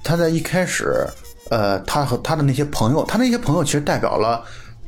[0.04, 1.06] 他在一开始，
[1.50, 4.44] 呃，他和他的那些朋友，他那些朋友其实代表了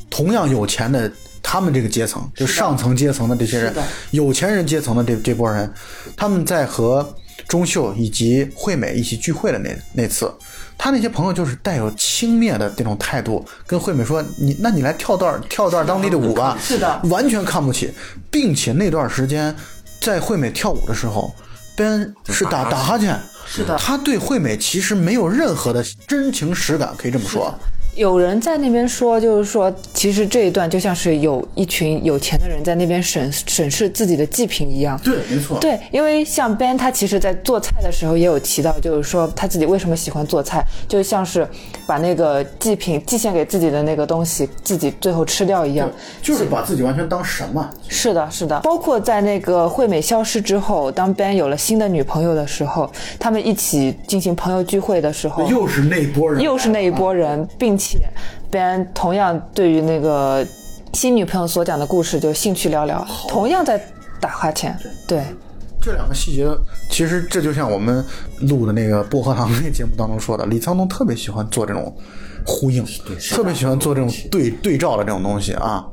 [0.10, 1.12] 同样有钱的。
[1.42, 3.74] 他们这个阶层，就上层阶层的这些人，
[4.12, 5.72] 有钱人阶层的这这波人，
[6.16, 7.16] 他们在和
[7.48, 10.32] 钟秀以及惠美一起聚会的那那次，
[10.78, 17.92] 他那些朋友就是带有轻蔑的这种态度，跟惠美说：“你那你来跳段跳段当地的舞吧。”是的，完全看不起，
[18.30, 19.56] 并且那段时间
[20.02, 21.34] 在惠美跳舞的时候
[21.76, 23.20] ，Ben 是打打哈欠。
[23.52, 27.52] 是的，他对惠美其实没有任何的真情实感，可以这么说。
[27.96, 34.98] 有人在那边说，就是说，其实这一段就像是有一群有钱的人在那边审审视自己的祭品一样。
[35.04, 35.60] 对，没错。
[35.60, 41.46] 对，因为像 Ben，他其实在做菜的时候也有提到，就是说他自己为什么喜欢做菜，就像是
[41.86, 45.92] 把那个祭品祭献给自己的那个东西，自己最后吃掉一样。
[46.22, 47.70] 就是把自己完全当神嘛。
[47.90, 48.60] 是的，是的。
[48.62, 58.00] 包括在那个惠美消失之后，当 Ben 有了新的女朋友的时候，他们一起进行朋友聚会的时候，又是那一波人，又是那一波人，并且。
[58.52, 60.46] Ben 同样对于那个
[60.94, 63.82] 新女朋友所讲的故事就兴趣寥寥，同样在
[64.20, 64.78] 打哈欠。
[65.08, 65.24] 对，
[65.82, 66.46] 这两个细节，
[66.90, 68.04] 其实这就像我们
[68.42, 71.96] 录的那个薄荷糖那节目当中说的，李沧东特别喜欢做这种
[72.46, 72.84] 呼应，
[73.32, 75.86] 特别喜欢做这种对对照的这种东西啊。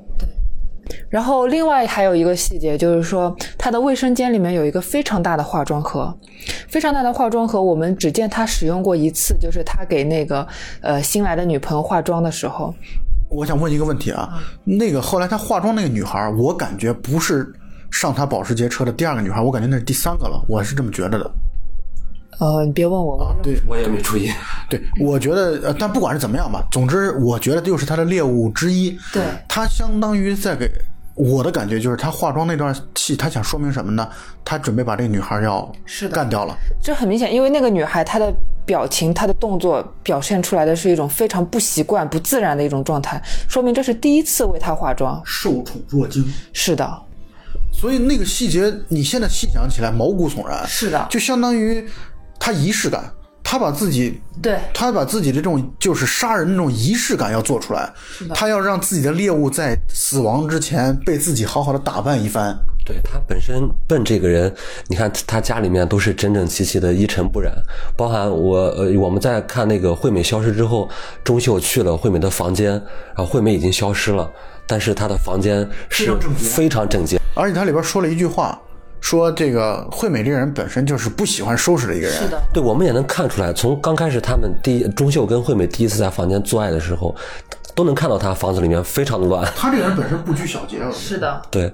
[0.89, 0.99] 对。
[1.09, 6.17] 然后另外还有一个细节，就是说他的卫生间里面有一个非常大的化妆盒。
[6.69, 10.47] 非常大的化妆盒，我们只见他使用过一次，就是他给那个
[10.81, 12.73] 呃新来的女朋友化妆的时候。
[13.29, 17.53] 我想问一个问题啊，那个后来他化妆那个女孩，我感觉不是
[17.91, 21.29] 上他保时捷车的第二个女孩，我感觉那是第三个了，我是这么觉得的。
[22.39, 24.31] 呃，你别问我啊，对我也没注意。
[24.69, 28.99] 对，我觉得呃，但不管是怎么样吧，总之我觉得又是他的猎物之一。
[29.13, 30.71] 对，他相当于在给。
[31.15, 34.07] 我的感觉就是，他化妆那段戏，他想说明什么呢？
[34.45, 35.67] 他准备把这个女孩要
[36.13, 36.55] 干掉了。
[36.83, 38.31] 这很明显，因为那个女孩她的
[38.67, 43.19] 表情、她的动作表现出来的是一种非常不习惯、不自然的一种状态，
[43.49, 45.19] 说明这是第一次为她化妆。
[45.25, 46.23] 受宠若惊。
[46.53, 46.87] 是的。
[47.73, 50.67] 所以那个细节，你现在细想起来毛骨悚然。
[50.67, 51.07] 是的。
[51.09, 51.83] 就相当于
[52.47, 53.13] 他仪式感。
[53.49, 57.93] 他把自己，对，他把自己的这种就是杀人那种仪式感要做出来，
[58.35, 62.57] 他要让自己的猎物在死亡之前被自己好好的打扮一番。
[62.85, 64.53] 对他本身笨这个人，
[64.89, 67.53] 你看他家里面都是整整齐齐的，一尘不染。
[67.97, 70.89] 包含我，呃，我们在看那个惠美消失之后，
[71.23, 74.29] 钟秀去了惠美的房间，然后惠美已经消失了，
[74.67, 78.61] 但是她的房间是非常整洁，而且他里边说了一句话。
[79.01, 87.15] 说这个惠美这个人本身就是不喜欢收拾的一个人，是的，对，我们也能看出来，从刚开始他们第一钟秀跟惠美第一次在房间做爱的时候，
[87.75, 89.45] 都能看到他房子里面非常的乱。
[89.57, 91.73] 他这个人本身不拘小节，是的，对，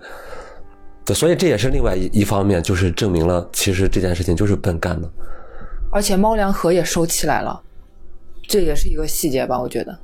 [1.05, 5.11] 对，所以这也是另外一一方面，就是证明了其实这件事情就是笨干的。
[5.91, 7.59] 而且猫粮盒也收起来了，
[8.49, 9.59] 这也是一个细节吧？
[9.59, 9.99] 我觉得，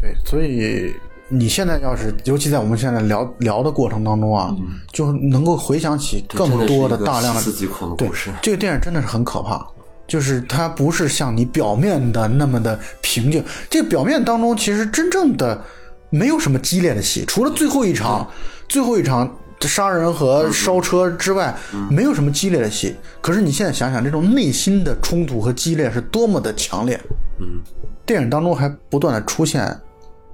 [0.00, 0.92] 对，所以。
[1.32, 4.54] 你现在要是，尤其在我们现在聊聊的过程当中啊，
[4.92, 7.40] 就能够回想起更多的大量的
[7.96, 8.10] 对，
[8.42, 9.66] 这个电影真的是很可怕，
[10.06, 13.42] 就是它不是像你表面的那么的平静。
[13.70, 15.58] 这表面当中其实真正的
[16.10, 18.28] 没有什么激烈的戏，除了最后一场
[18.68, 21.56] 最后一场杀人和烧车之外，
[21.88, 22.94] 没有什么激烈的戏。
[23.22, 27.00] 可是你现在想想，这种内心的冲突和激烈是多么的强烈。
[27.40, 27.62] 嗯，
[28.04, 29.74] 电影当中还不断的出现。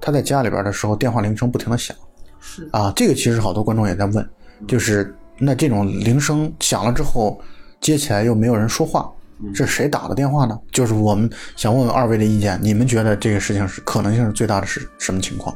[0.01, 1.95] 他在家里边的时候，电话铃声不停的响，
[2.39, 4.29] 是啊，这个其实好多观众也在问，
[4.67, 7.39] 就是那这种铃声响了之后，
[7.81, 9.11] 接起来又没有人说话，
[9.53, 10.59] 这是谁打的电话呢？
[10.71, 15.55] 就是我们想问问二位的意见，你们觉得这个事情是可能性是最大的是什么情况？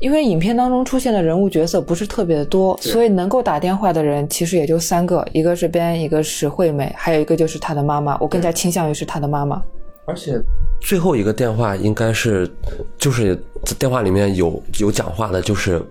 [0.00, 8.18] 因为影片当中出现的人物角色不是特别的多，所以能够打电话的人其实也就三个，一个是 Ben，一个是惠美，还有一个就是他的妈妈。
[8.20, 9.62] 我更加倾向于是他的妈妈。
[10.06, 10.38] 而且
[10.80, 12.50] 最后一个电话应该是，
[12.98, 13.34] 就是
[13.78, 15.82] 电话里面有有讲话的，就是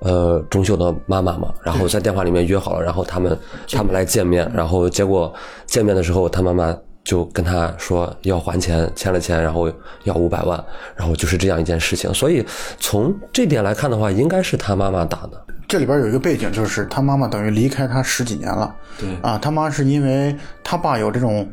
[0.00, 1.52] 呃钟秀的妈妈嘛。
[1.64, 3.38] 然后在电话里面约好了，然后他们
[3.70, 5.32] 他们来见面，然后结果
[5.64, 9.72] 见面的时候，他妈妈就跟他说要还钱，欠了钱，然后
[10.04, 10.62] 要五百万，
[10.94, 12.12] 然后就是这样一件事情。
[12.12, 12.44] 所以
[12.78, 15.46] 从这点来看的话，应该是他妈妈打的。
[15.66, 18.76] 这里边有一个背景，就是他妈妈等于离开他十几年了。
[18.98, 21.48] 对啊，他妈是因为他爸有这种。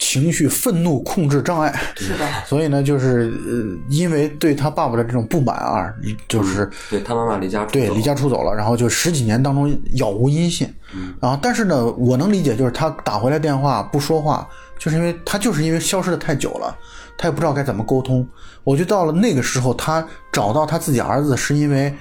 [0.00, 5.92] 情绪愤怒控制障碍是的，所以呢，就是呃，因为对他爸爸的这种不满啊，
[6.26, 16.74] 就是对他妈妈离家对离家出走了，然后就十几年当中杳无音信，嗯，然后但是呢，我能理解，就是他打回来电话不说话，就是因为他就是因为消失的太久了，
[17.18, 18.26] 他也不知道该怎么沟通。
[18.64, 21.94] 我就到了那个时候，他找到他自己儿子，是因为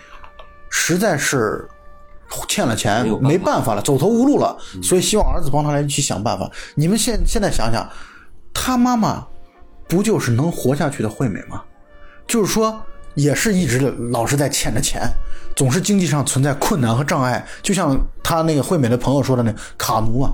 [0.70, 1.68] 实在是。
[2.48, 6.50] 欠了钱没办法了，走投无路了，所以希望儿子帮他来去想办法。
[6.76, 7.88] 你们现现在想想，
[8.54, 9.26] 他妈妈
[9.88, 11.64] 不就是能活下去的惠美吗？
[12.28, 12.80] 就是说，
[13.16, 13.80] 也是一直
[14.12, 15.02] 老是在欠着钱，
[15.56, 17.46] 总是经济上存在困难和障碍。
[17.62, 20.32] 就像他那个惠美的朋友说的那卡奴啊，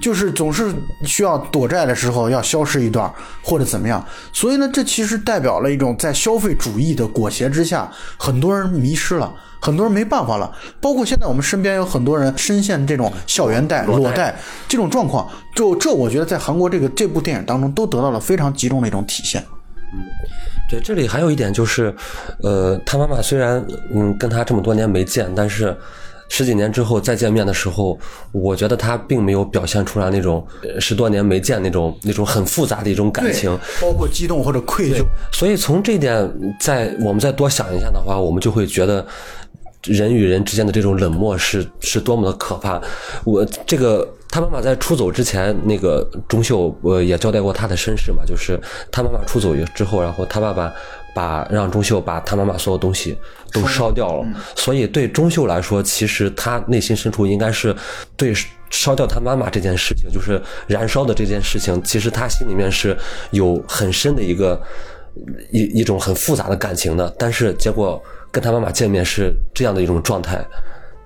[0.00, 3.10] 就是总是需要躲债的时候要消失一段
[3.42, 4.04] 或者怎么样。
[4.32, 9.32] 所以呢，这其实代表了一种在消费主义的裹挟之下，很多人迷失了。
[9.58, 14.32] 很多人没办法了，包括现在我们身边有很多人深陷这种校园贷、裸贷
[14.68, 19.44] 这种状况，就这我觉得在韩国这个这部电影当中都得到了非常集中的一种体现。
[20.68, 21.94] 对，这里还有一点就是，
[22.42, 25.76] 呃，他妈妈虽然嗯跟他这么多年没见，但是
[26.28, 27.98] 十几年之后再见面的时候，
[28.32, 30.46] 我觉得他并没有表现出来那种
[30.80, 35.04] 十多年没见那种那种很复杂的一种感情，包括激动或者愧疚。
[35.32, 39.06] 所以从这点，再我们再多想一下的话，我们就会觉得。
[39.82, 42.82] 人与人之间的这种冷漠是是多么的可怕！
[43.22, 48.60] 我这个他妈妈在出走之前，那个钟秀呃也交代过他的身世嘛，就是
[48.90, 50.72] 他妈妈出走之后，然后他爸爸
[51.14, 53.16] 把让钟秀把他妈妈所有东西
[53.52, 54.26] 都烧掉了。
[54.54, 57.74] 所以对钟秀来说，其实他内心深处应该是
[58.16, 58.34] 对
[58.70, 62.96] 烧掉他妈妈这件事情，就是燃烧的这件事情，其实他心里面是
[63.30, 64.60] 有很深的一个
[65.50, 67.14] 一一种很复杂的感情的。
[67.18, 68.02] 但是结果。
[68.32, 70.44] 跟他妈妈见面是这样的一种状态，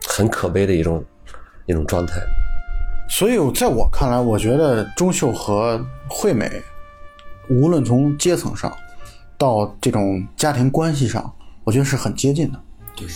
[0.04, 1.04] 很可悲的一种
[1.66, 2.14] 一种状态。
[3.10, 6.50] 所以，在我看来，我觉得钟秀和惠美，
[7.48, 8.72] 无论从阶层上
[9.36, 11.30] 到这种家庭关系上，
[11.64, 12.58] 我觉得是很接近的，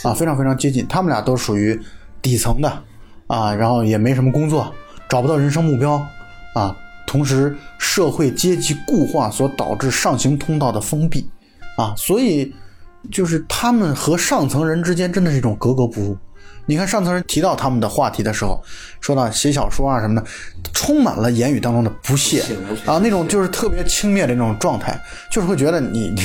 [0.03, 0.87] 啊，非常非常接近。
[0.89, 1.81] 他们俩都属于
[2.21, 2.83] 底层的，
[3.29, 4.71] 啊，然后也没什么工作，
[5.09, 5.93] 找不到人生目标，
[6.55, 6.77] 啊，
[7.07, 11.31] 同时社会阶级固化所导致上行通道的封闭，
[11.77, 12.53] 啊，所以。
[13.13, 16.17] 就是他们和上层人之间真的是一种格格不入。
[16.67, 18.63] 你看上层人提到他们的话题的时候，
[19.01, 20.27] 说到写小说啊什么的，
[20.73, 22.43] 充满了言语当中的不屑
[22.87, 24.99] 啊，那种就是特别轻蔑的那种状态，
[25.31, 26.23] 就是会觉得你你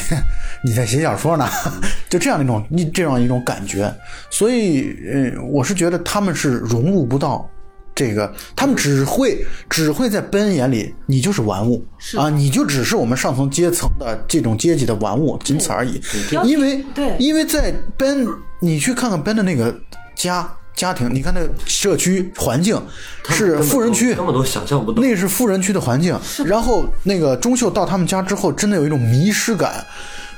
[0.63, 1.47] 你在写小说呢，
[2.09, 3.93] 就这样的一种你这样一种感觉。
[4.29, 7.49] 所以，呃，我是觉得他们是融入不到。
[7.95, 11.85] 这个他们只会只会在本眼里，你就是玩物
[12.17, 16.01] 啊，你就只是我们上层阶层的这种阶级的玩物，仅此而已。
[16.45, 18.25] 因为对，因为在 Ben，
[18.61, 19.77] 你去看看 Ben 的那个
[20.19, 22.79] 家家庭，你看那个社区环境
[23.29, 26.19] 是富人区，根本都想象不到，那是富人区的环境。
[26.45, 29.85] 然后那个钟秀到他们家之后，真的有一种迷失感。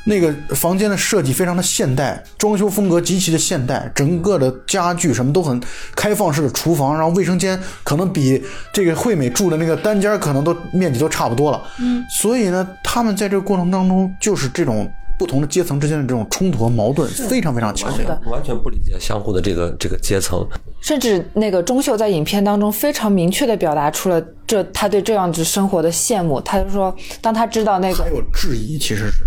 [0.04, 5.62] 那个房间的设计非常的现代，装修风格极其的现代，整个的家具什么都很
[5.96, 11.62] 开放式的厨房，然后卫生间可能比这个惠美住的那个单间可能都面积都差不多了。
[11.78, 14.92] 嗯，所以呢，他们在这个过程当中，就是这种
[15.22, 20.44] 不同的阶层之间的这种冲突和矛盾非常非常强烈，完全不理解相互的这个这个阶层。
[20.80, 29.24] 甚至那个钟秀在影片当中非常明确的表达出了这他对这样子生活的羡慕，他就说，当他知道那个还有质疑，其实是。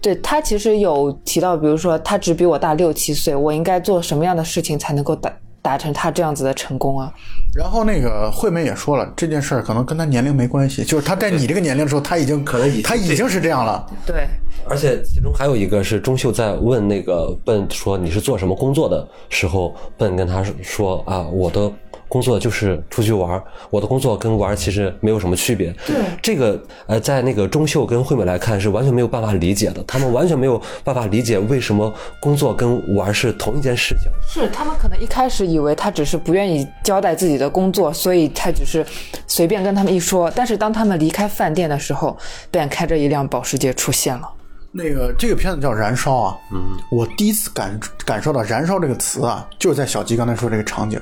[0.00, 5.32] 对他其实有提到，比如说他只比我大六七岁，我应该做什么样的事情才能够达
[5.64, 7.10] 达成他这样子的成功啊？
[7.56, 13.90] 然后那个惠美也说了，这件事儿可能跟他年龄没关系，就是他在你这个年龄的时候，他已经可能已他已经是这样了。
[14.06, 14.26] 对，
[14.68, 21.72] 而且其中还有一个是钟秀在问那个笨说你是做什么工作的时候，笨跟他说啊，我的。
[22.08, 25.74] 工作就是出去玩我的工作跟玩其实没有什么区别。
[25.86, 34.12] 对，这个呃，在那个钟秀跟惠美来看是完全没有办法理解的，他们完全没有办法理解为什么工作跟玩是同一件事情。
[34.28, 38.84] 是他们可能一开始以为他只是不愿意交代自己的工作，所以他只是
[39.26, 40.30] 随便跟他们一说。
[40.34, 42.16] 但是当他们离开饭店的时候，
[42.50, 44.28] 便开着一辆保时捷出现了。
[44.76, 51.00] 那个这个片子叫《燃烧》啊，嗯，我第一次感感受到“燃烧”这个词啊，就是在小吉刚才说这个场景，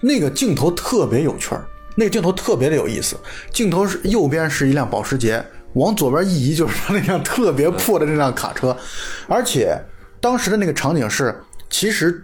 [0.00, 3.16] 那个镜头特别有趣儿，那个镜头特别的有意思。
[3.50, 8.76] 镜头是右边是一辆保时捷，往左边一移就是他那辆特别破的那辆卡车，
[9.26, 9.74] 而且
[10.20, 11.34] 当时的那个场景是，
[11.70, 12.22] 其实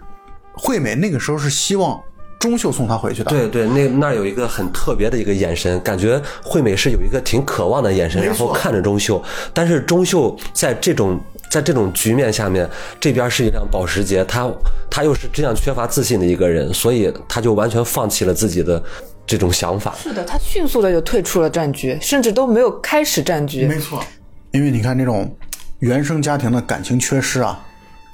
[0.53, 1.99] 惠美那个时候是希望。
[2.43, 9.23] 钟秀送他回去的，对对，那那有一个很特别的一个眼神，感觉惠美是有一个挺渴望的眼神，然后看着钟秀。
[9.53, 11.17] 但是钟秀在这种
[11.49, 14.51] 在这种局面下面，这边是一辆保时捷，他
[14.91, 18.83] 他又是这样缺乏自信的一个人，所以他就完全放弃了自己的
[19.25, 19.95] 这种想法。
[20.03, 23.65] 是的，他迅速的就退出了战局，甚至都没有开始战局。
[23.65, 24.03] 没错，
[24.51, 25.33] 因为你看这种
[25.79, 27.57] 原生家庭的感情缺失啊，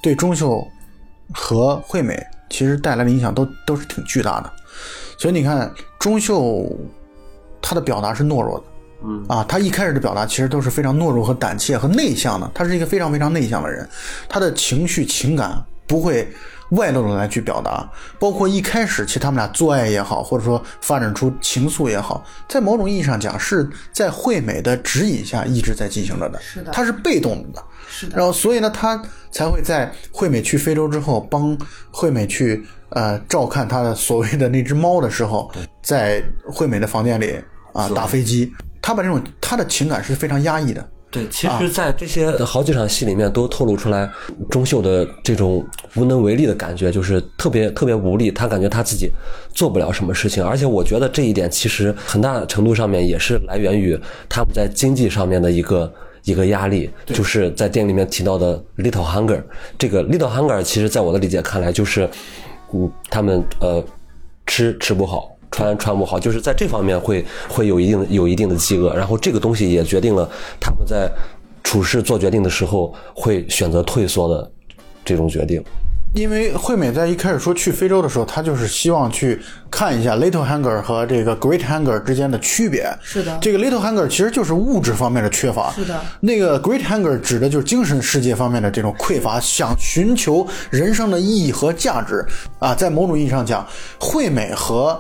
[0.04, 0.64] 对钟秀
[1.34, 2.24] 和惠美。
[2.50, 4.52] 其实带来的影响都都是挺巨大的，
[5.18, 6.70] 所以你看钟秀，
[7.62, 8.64] 他的表达是懦弱的，
[9.04, 9.26] 嗯。
[9.28, 13.88] 啊，他一开始的表达其实都是非常懦弱和胆怯和内向的，他是一个非常非常内向的人，
[14.28, 16.28] 他的情绪情感不会
[16.70, 17.90] 外露的来去表达，
[18.20, 27.64] 包括一开始其实他们俩做爱也好，或者说发展出情愫也好，在某种意义上讲是在惠美的指引下一直在进行着的，是的，他是被动的。
[28.14, 29.02] 然后，所以呢，他
[29.32, 31.58] 才会在惠美去非洲之后，帮
[31.92, 35.52] 惠美去呃照看他的所谓的那只猫的时候，
[35.82, 37.38] 在惠美的房间里
[37.74, 38.54] 啊打飞机。
[38.82, 40.88] 他把这种他的情感是非常压抑的。
[41.12, 44.10] 对，其实，在这些好几场戏里面，都透露出来
[44.50, 48.32] 钟秀的这种无能为力的感觉，就是特别特别无力。
[48.32, 49.12] 他感觉他自己
[49.54, 54.00] 做不了什么事情，而且我觉得这一点其实很大程度上面也是来源于
[54.30, 55.92] 他们在经济上面的一个。
[56.26, 59.42] 一个压力，就是在电影里面提到的 little hunger。
[59.80, 62.08] 这个 little hunger，其实在我的理解看来，就是
[62.74, 63.84] 嗯，他们呃
[64.46, 68.94] 吃吃不好，穿穿不好，就是在这方面会会有一定有一定的饥饿。
[68.96, 70.30] 然后这个东西也决定了
[70.60, 71.10] 他们在
[71.64, 74.52] 处事做决定的时候会选择退缩的
[75.04, 75.64] 这种决定。
[76.16, 79.40] 因为惠美在一开始说去非洲的时候，她就是希望去
[79.70, 82.92] 看一下 little hunger 和这个 great hunger 之间的区别。
[83.00, 85.72] 是的，这个 little hunger 其实就是物质方面的缺乏。
[85.72, 92.26] 是的，那个 great hunger 指的就是精神世界方面的这种匮乏，想寻求人生的意义和价值
[92.58, 92.74] 啊。
[92.74, 93.64] 在某种意义上讲，
[94.00, 95.00] 惠美和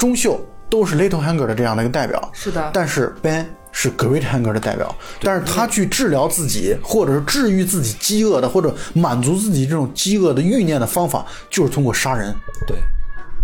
[0.00, 2.30] 钟秀都是 little hunger 的这样的一个代表。
[2.32, 3.44] 是的，但是 Ben。
[3.72, 4.92] 是 Great Hunger 的代表，
[5.22, 12.34] 但是他去治疗自己，或者是治愈自己饥饿的，或者满足自己这种饥饿的欲念的方法，就是通过杀人。
[12.66, 12.76] 对，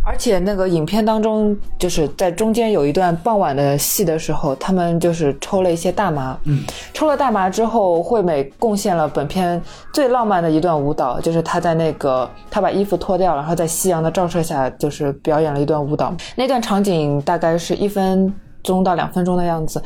[0.07, 6.39] 而且那个影片当中，就是在中间有一段傍晚的戏的时候，他们就是抽了一些大麻。
[6.45, 6.63] 嗯，
[6.95, 9.61] 抽了大麻之后，惠美贡献了本片
[9.93, 16.15] 最浪漫的一段舞蹈，就是她在那个她把衣服脱掉，然后在夕阳的照射下，就是表演了一段舞蹈。
[16.37, 18.33] 那段场景大概是一分。
[18.63, 19.81] 钟到两分钟的样子，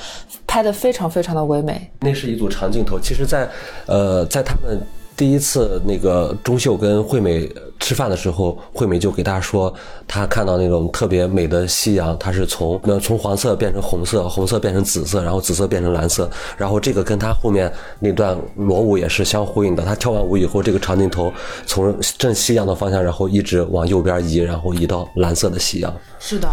[0.46, 1.90] 拍的非常非常的唯美。
[2.00, 2.98] 那是一组长镜头。
[2.98, 3.46] 其实，在
[3.84, 4.80] 呃，在他们
[5.14, 7.46] 第一次那个钟秀跟惠美
[7.90, 9.74] 吃饭的时候，惠美就给他说，
[10.06, 16.30] 他看到那种特别美的夕阳，它是从那从黄色变成红色，红色变成紫色，然后紫色变成蓝色。
[16.56, 17.68] 然后这个跟他后面
[17.98, 19.84] 那段裸舞也是相呼应的。
[19.84, 21.32] 他跳完舞以后，这个长镜头
[21.66, 25.92] 从正夕阳的方向，然后一直往右边移，然后移到蓝色的夕阳。
[26.20, 26.48] 是的。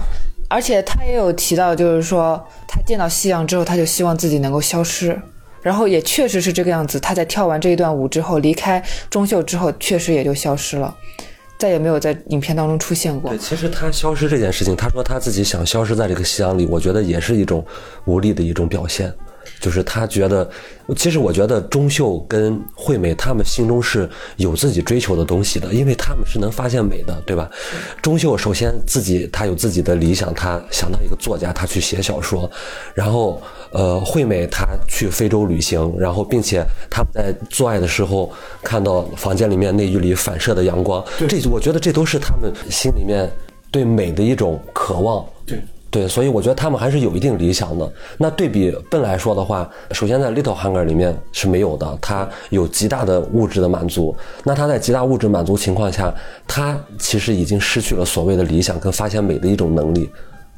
[0.49, 5.15] 而且他也有提到，就是说他见到夕阳之后，他就希望自己能够消失，
[5.61, 6.99] 然后也确实是这个样子。
[6.99, 10.95] 他在跳完这一段舞之后，离开钟秀之后，确实也就消失了，
[11.57, 13.31] 再也没有在影片当中出现过。
[13.31, 17.65] 对，其实他消失这件事情，他说他自己想消失在这个夕阳里，我觉得也是一种
[18.05, 19.13] 无力的一种表现。
[19.59, 20.49] 就是他觉得，
[20.95, 27.49] 其实我觉得钟秀跟惠美他们心中是有自己追求的东西的，因为他们是能发现美的，对吧？
[28.01, 32.49] 钟秀首先自己他有自己的理想，他想到一个作家，他去写小说，
[32.93, 33.41] 然后
[33.71, 38.31] 呃，惠美她去非洲旅行，然后并且他们在做爱的时候
[38.63, 43.29] 看到房间里面内浴里反射的阳光，这我觉得这都是他们心里面
[43.71, 45.25] 对美的一种渴望。
[45.97, 46.07] 对。
[46.07, 47.91] 所以我觉得他们还是有一定理想的。
[48.17, 54.15] 那对比笨来说的话，首先在 Little Hunger 里面是没有的，它有极大的物质的满足。
[54.43, 56.13] 那他在极大物质满足情况下，
[56.47, 60.09] 他其实已经失去了所谓的理想跟发现美的一种能力。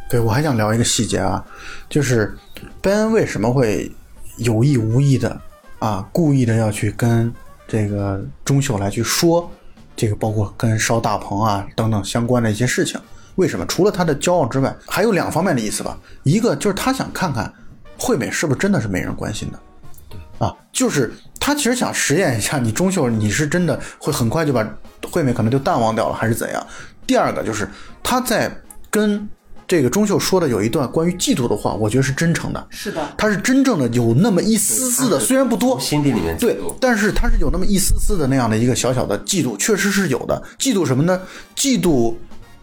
[0.09, 1.45] 对，我还想聊一个细节啊，
[1.87, 2.35] 就是
[2.81, 3.91] Ben 为什么会
[4.37, 5.39] 有意无意的
[5.77, 7.31] 啊，故意的要去跟
[7.67, 9.49] 这个钟秀来去说
[9.95, 12.99] 这个，包括跟烧大棚啊等等相关的一些事情。
[13.39, 13.65] 为什么？
[13.67, 15.97] 除了他的骄傲之外，还有两方面的意思吧。
[16.23, 17.51] 一个就是他想看看
[17.97, 21.09] 惠美是不是真的是没人关心的，啊，就是
[21.39, 24.67] 他其实想实验一下，你钟秀你是真的会很快就把
[25.09, 26.67] 惠美可能就淡忘掉了，还是怎样？
[27.07, 27.65] 第二个就是
[28.03, 28.53] 他在
[28.91, 29.25] 跟
[29.65, 40.43] 这个钟秀说的有一段关于嫉妒的话，我觉得是真诚的，是的，他是真正的有那么一丝丝的，虽然不多，心底里面对，但是他是有那么一丝丝的那样的一个小小的嫉妒，确实是有的。
[40.57, 41.21] 嫉妒什么呢？
[41.55, 42.13] 嫉妒。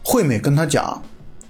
[0.08, 1.02] 惠美跟他讲，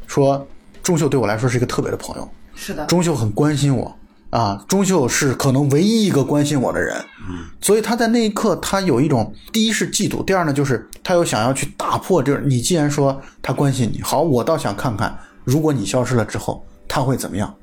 [0.07, 0.49] 说
[0.83, 3.95] 钟秀对我来说是一个特别的朋友，是的，钟秀很关心我
[4.31, 6.97] 啊，钟秀是可能唯一一个关心我的人，
[7.29, 17.55] 嗯，所以他在那一刻，他有一种第一是嫉妒，第二呢就是他又想要去打破，就是你既然说他关心你，好，我倒想看看，如果你消失了之后，他会怎么样。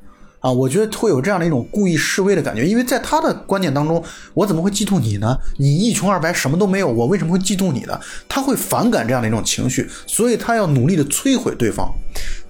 [0.43, 5.37] 啊，我觉得会有这样的一种故意示威的感觉，因为在他的观念当中，我怎么会嫉妒你呢？
[5.57, 7.97] 你一穷二白，什么都没有，我为什么会嫉妒你呢？
[8.27, 11.89] 他会反感这样的一种情绪，所以他要努力的摧毁对方。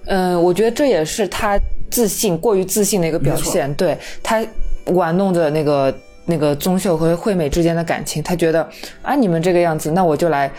[0.06, 1.56] 嗯，我觉得这也是他
[1.88, 3.72] 自信过于自信的一个表现。
[3.74, 4.44] 对他
[4.86, 8.68] 玩弄着那个那个宗秀和惠美之间的感情，他觉得
[9.02, 10.50] 啊，你们这个样子，那我就来。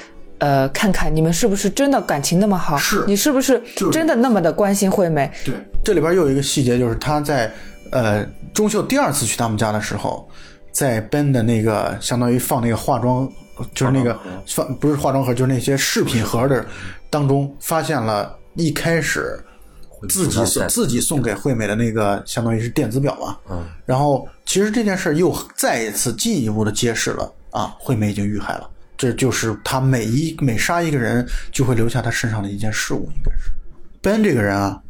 [0.46, 2.78] 呃，看看你们是不是真的感情那么好？
[2.78, 3.60] 是你是不是
[3.92, 5.28] 真的那么的关心惠美？
[5.44, 7.52] 对，这里边又有一个细节，就是他在
[7.92, 8.24] 呃
[8.54, 10.30] 钟秀第二次去他们家的时候，
[10.72, 13.28] 在 Ben 的那个相当于放那个化妆，
[13.74, 14.16] 就是那个
[14.46, 16.64] 放不是化妆盒，就是那些饰品盒的
[17.10, 19.44] 当中，发现了一开始
[20.08, 23.40] 自己送自己送给惠美的那个相当于是电子表吧。
[23.50, 23.66] 嗯。
[23.84, 28.70] 然后其实这件事又再一次进一步的揭示了啊，惠美已经遇害了。
[28.98, 33.52] 这就是他每一每杀一个人，就会留下他身上的一件事物，应该是。
[34.02, 34.82] Ben 这个人啊，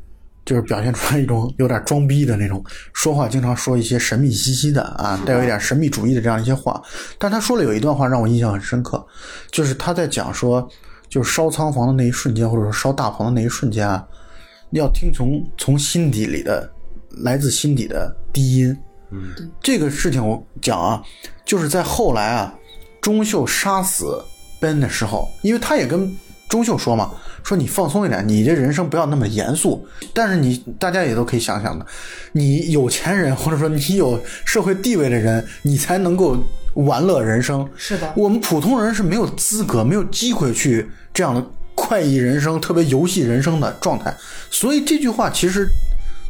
[0.46, 6.82] 就是表现出来一种有点装逼的那种，说话经常说一些神秘兮兮的啊，带有一点神秘主义的这样一些话。
[7.18, 9.06] 但他说了有一段话让我印象很深刻，
[9.52, 10.68] 就是他在讲说，
[11.08, 14.06] 就是烧仓房的那一瞬间，或者说烧大棚的那一瞬间啊，
[14.72, 16.70] 要听从从心底里的
[17.24, 18.78] 来自心底的低音
[19.12, 21.02] 嗯，这个事情我讲啊，
[21.46, 22.54] 就是在后来啊，
[23.06, 24.20] 钟秀杀死
[24.60, 26.12] Ben 的时候，因为他也跟
[26.50, 27.12] 钟秀说嘛，
[27.44, 29.88] 说你放松一点，你这人生不要那么严肃。
[30.12, 31.86] 但是你大家也都可以想想的，
[32.32, 36.36] 你有钱人或者说你有社会地位的人，你才能够
[36.74, 37.70] 玩乐人生。
[37.76, 41.46] 是的，我们普通人是没有资格、没有机会去这样的
[41.76, 44.12] 快意人生、特别游戏人生的状态。
[44.50, 45.68] 所以这句话其实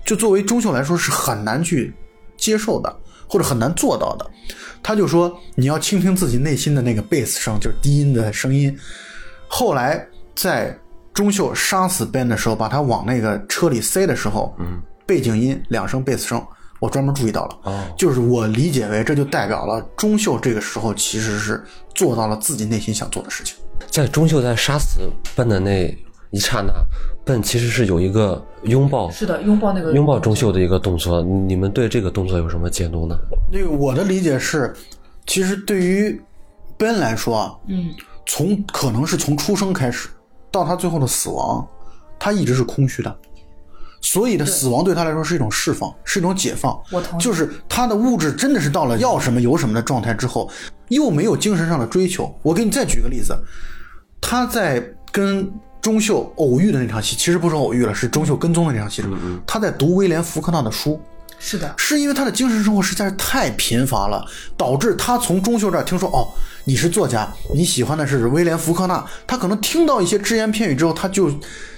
[0.06, 1.94] 就作为钟秀来说是很难去
[2.36, 2.94] 接受的，
[3.30, 4.30] 或者很难做到的。
[4.86, 8.78] 他就说你要倾听自己内心的那个贝斯声，就是低音的声音。
[9.48, 10.78] 后来在
[11.12, 16.46] 钟秀杀死 Ben 的时候，把他往那个车里塞的时候，嗯，背景音两声贝斯声，
[16.80, 21.64] 我专门注意到了，哦，就是我理解为这就代表了钟秀这个时候其实是
[21.96, 23.58] 做到了自己内心想做的事情。
[23.90, 25.98] 在钟秀在杀死 Ben 的那
[26.36, 26.74] 一刹那
[27.24, 31.22] ，Ben 其实是有一个拥抱，是的，拥抱那个拥抱钟秀的一个动作。
[31.22, 33.18] 你们对这个动作有什么解读呢？
[33.50, 34.74] 那个我的理解是，
[35.26, 36.22] 其实对于
[36.78, 37.90] Ben 来说啊，嗯。
[38.28, 40.10] 从可能是从出生开始，
[40.52, 41.66] 到他最后的死亡，
[42.18, 43.16] 他一直是空虚的，
[44.02, 46.76] 所以的死亡对他来说是一种释放，是一种解放。
[46.92, 47.24] 我同意。
[47.24, 50.50] 就是他的物质真的是到了要什么有什么的状态之后，
[50.88, 52.36] 又没有精神上的追求。
[52.42, 53.38] 我给你再举个例子，
[54.20, 55.48] 他在跟
[55.86, 59.04] 钟秀偶遇的那场戏，其实不是偶遇了，是钟秀跟踪的那场戏。
[59.46, 61.00] 他在读威廉福克纳的书。
[61.38, 64.26] 是的，是因为他的精神生活实在是太贫乏了，
[64.58, 66.28] 导致他从钟秀这儿听说哦，
[66.64, 71.30] 你是作家，你喜欢的是威廉福克纳，他可能听到一些只言片语之后，他就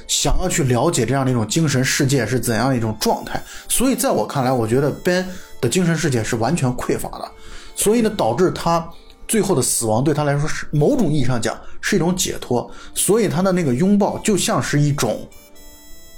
[0.07, 3.43] 想要去了解这样的一种精神世界是怎样一种状态。
[3.67, 5.25] 所以在我看来，我觉得 Ben
[5.59, 7.29] 的精神世界是完全匮乏的，
[7.75, 8.87] 所以呢，导致他
[9.27, 15.19] 最后的死亡对他来说是某种意义上讲是一种解脱，所以他的那个拥抱就像是一种。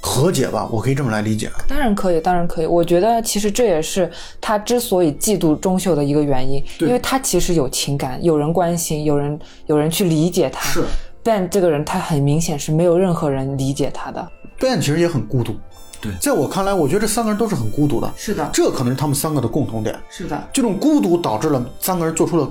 [0.02, 1.50] 和解吧，我可以这么来理解。
[1.68, 2.66] 当然可以，当然可以。
[2.66, 10.70] 我觉得其实这也是他之所以嫉妒钟秀的一个原因，因为他其实有情感，有人关心，有人有人去理解他。
[10.70, 10.82] 是
[11.22, 14.26] ，Ben 这个人他很明显是没有任何人理解他的。
[14.58, 15.54] Ben 其实也很孤独。
[16.00, 18.10] 对，在我看来，我觉得这三个人都是很孤独的。
[18.16, 19.94] 是的，这可能是他们三个的共同点。
[20.08, 22.48] 是的，这种孤独导致了三个人做出了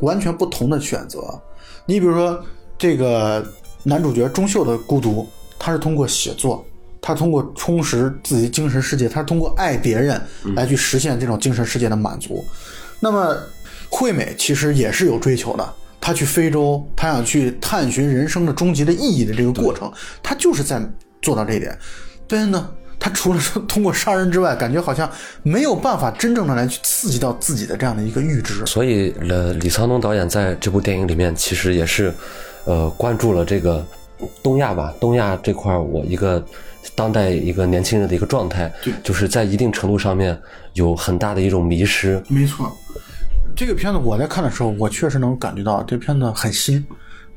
[0.00, 1.40] 完全不同的选择。
[1.86, 2.42] 你比如说，
[2.78, 3.44] 这个
[3.82, 5.28] 男主角钟秀的孤独，
[5.58, 6.64] 他是通过写作。
[7.02, 10.20] 他通过充实自己精神世界，他是通过爱别人
[10.54, 12.44] 来去实现这种精神世界的满足。
[13.00, 13.34] 那么，
[13.88, 15.66] 惠美其实也是有追求的。
[15.98, 19.90] 他去非洲，他想去探寻人生的终极的意义的这个过程，
[20.22, 20.78] 他就是在
[21.22, 21.76] 做到这一点。
[22.28, 22.70] Ben 呢，
[23.00, 25.10] 他除了说通过杀人之外，感觉好像
[25.42, 28.64] 没有办法真正的来去刺激到自己的这样的一个阈值。
[28.66, 32.14] 所以，呃，李沧东导演在这部电影里面其实也是，
[32.66, 33.84] 呃，关注了这个
[34.42, 36.44] 东亚吧，东亚这块我一个。
[36.94, 38.72] 当代一个年轻人的一个状态，
[39.02, 40.36] 就是在一定程度上面
[40.72, 42.20] 有很大的一种迷失。
[42.26, 42.74] 没错，
[43.54, 46.84] 这个片子我在看的时候，我确实能感觉到这片子很新，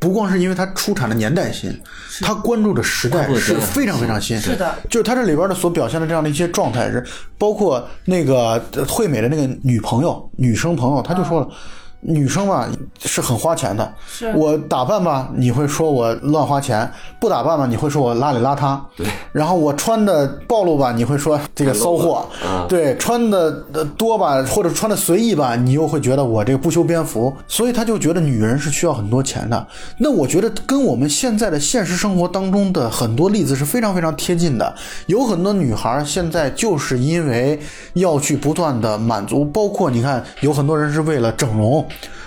[0.03, 1.73] 不光是因为它出产的年代新，
[2.19, 4.37] 它关注的时代是非常非常新。
[4.37, 7.01] 是的，就是它这里边的所表现的这样的一些状态，是
[7.37, 11.47] 包括那个惠美的那个女朋友、女生朋友，她就说了。
[12.05, 12.67] 女生嘛
[12.99, 16.85] 是很花钱的，是我打扮吧，你会说我乱花钱；
[17.19, 18.77] 不打扮吧，你会说我邋里邋遢。
[18.95, 22.25] 对，然后我穿的暴露吧，你会说这个骚货。
[22.67, 23.51] 对，穿的
[23.97, 27.33] 多吧，或者穿的随意吧，你又会觉得我这个不修边幅。
[27.47, 29.67] 所以他就觉得女人是需要很多钱的。
[29.97, 34.75] 那我觉得跟我们现在的现实生活当中的很多例子是非常非常贴近的。
[35.07, 37.59] 有很多女孩现在就是因为
[37.93, 41.85] 要去不断的满足，包括你看，有很多人是为了整容。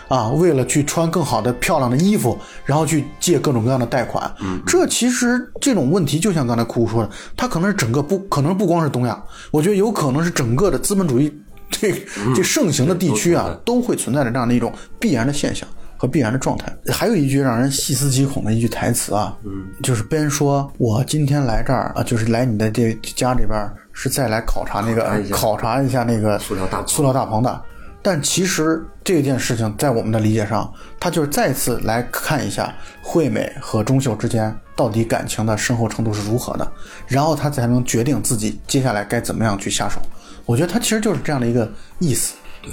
[0.08, 11.32] 啊，为了去穿更好的、漂亮的衣服，然后去借各种各样的贷款，嗯，这其实这种问题，就像刚才酷酷说的，它可能是整个不可能不光是东亚，我觉得有可能是整个的资本主义
[11.70, 11.92] 这
[12.36, 16.72] 这盛行的地区啊，都会存在着这样的一种必然的现象和必然的状态。
[16.92, 27.60] 还有一句让人细思极恐的一句台词啊，嗯，就是边说：“我今天来这儿啊，就是来你的这家里边，是再来考察那个考察一下那个塑料大塑料大棚的。”
[28.06, 36.72] 但其实这件事情在我们的理解上，他就是再次来看一下惠美和钟秀之间到底感情的深厚程度是如何的，
[37.08, 40.00] 然后他才能决定自己接下来该怎么样去下手。
[40.44, 42.36] 我觉得他其实就是这样的一个意思。
[42.62, 42.72] 对，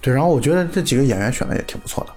[0.00, 0.14] 对。
[0.14, 2.12] 然后我觉得这几个演员选的也挺不错的，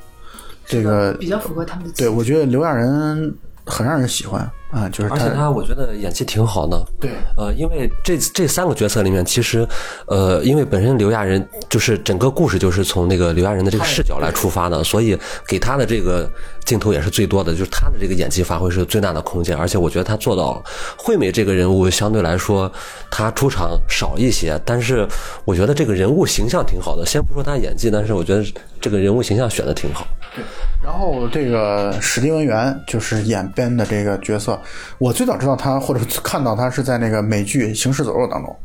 [0.66, 1.92] 这个比较符合他们的。
[1.98, 3.36] 对，我觉得刘亚仁
[3.66, 6.84] 很让人喜欢，啊，就是而且他我觉得演技挺好的。
[7.00, 9.68] 对，呃，因为这这三个角色里面，其实
[10.08, 15.18] 呃，因为本身刘亚仁就是整个故事就是从那个刘亚仁的这个视角来出发的，所以
[15.48, 16.28] 给他的这个
[16.66, 19.56] 镜头也是最多的，就是他的这个演技发挥是最大的空间。
[19.56, 20.64] 而且我觉得他做到了。
[20.98, 22.72] 惠美这个人物相对来说，
[23.12, 25.08] 他出场少一些，但是
[25.46, 27.06] 我觉得这个人物形象挺好的。
[27.06, 28.44] 先不说他演技，但是我觉得
[28.82, 30.08] 这个人物形象选的挺好。
[30.36, 30.44] 对，
[30.84, 34.60] 然后这个史蒂文·元就是演编的这个角色，
[34.98, 38.56] 我最早知道他或者看到他是在那个美剧《行尸走肉》当中，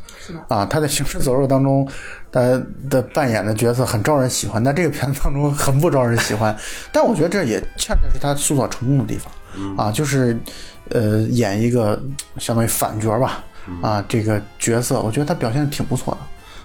[0.48, 1.88] 啊，他在《行尸走肉》当中，
[2.30, 2.40] 他
[2.90, 6.56] 的扮演的角色很招人喜欢，但这个片子当中很不招人喜欢，
[6.92, 10.36] 但我觉得这也恰恰是他塑造成功的地方，啊，就是
[10.90, 12.00] 呃演一个
[12.38, 13.44] 相当于反角吧，
[13.82, 16.16] 啊，这个角色我觉得他表现的挺不错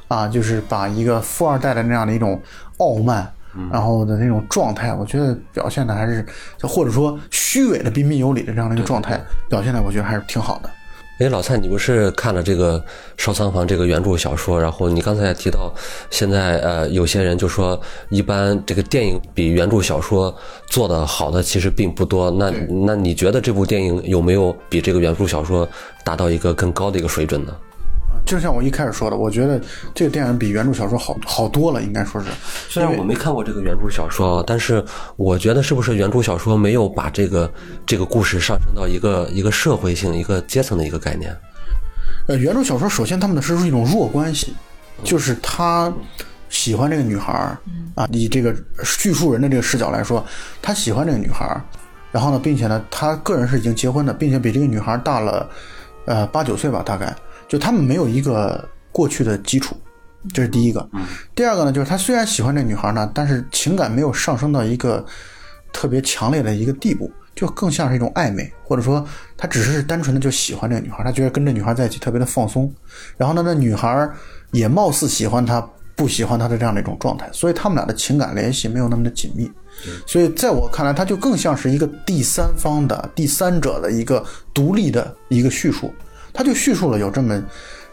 [0.09, 2.41] 的，啊，就是把一个富二代的那样的一种
[2.77, 3.31] 傲慢。
[3.71, 6.25] 然后的那种状态，我觉得表现的还是，
[6.61, 10.69] 或者说虚伪的彬彬有礼的这样的一个状态，表现的我觉得还是挺好的。
[11.19, 12.79] 哎，老蔡，你不是看了这个
[13.17, 15.71] 《烧仓房》这个原著小说，然后你刚才也提到，
[16.09, 17.79] 现在呃有些人就说，
[18.09, 20.35] 一般这个电影比原著小说
[20.65, 22.31] 做的好的其实并不多。
[22.31, 22.51] 那
[22.87, 25.69] 那你觉得这部电影有没有比这个原著小说
[26.03, 27.55] 达到一个更高的一个水准呢？
[28.25, 29.61] 就像我一开始说的，我觉得
[29.93, 32.27] 这个电影比原著小说好好多了，应该说是。
[32.69, 34.83] 虽然我没看过这个原著小说，但是
[35.17, 37.51] 我觉得是不是原著小说没有把这个
[37.85, 41.35] 这个故事上升到一个一个社会性、一个阶层的一个概念。
[42.27, 44.53] 呃，原著小说首先他们的是一种弱关系，
[45.03, 45.91] 就是他
[46.49, 47.57] 喜欢这个女孩儿
[47.95, 50.25] 啊，以这个叙述人的这个视角来说，
[50.61, 51.61] 他喜欢这个女孩儿，
[52.11, 55.49] 然后呢，并且呢，他个人是已经结婚的，并且比这个女孩大了
[56.05, 57.13] 呃八九岁吧，大概。
[57.53, 59.77] 就他们没有一个过去的基础，
[60.33, 60.89] 这是第一个。
[61.35, 65.05] 第二个呢，就是他虽然喜欢这女孩呢，但是情感没有上升到一个
[65.71, 72.73] 特别强烈的一个地步，就更像是一种暧昧，或者说他只是单纯的就喜欢这个女孩，他觉得跟这女孩在一起特别的放松。
[73.17, 74.09] 然后呢，那女孩
[74.49, 75.61] 也貌似喜欢他，
[75.95, 79.47] 不喜欢他的这样的一种状态，所以他们俩的情感联系没有那么的紧密。
[80.07, 84.25] 所以在我看来，他就更像是一个第三方的第三者的一个
[84.55, 85.93] 独立的一个叙述。
[86.33, 87.41] 他就叙述了有这么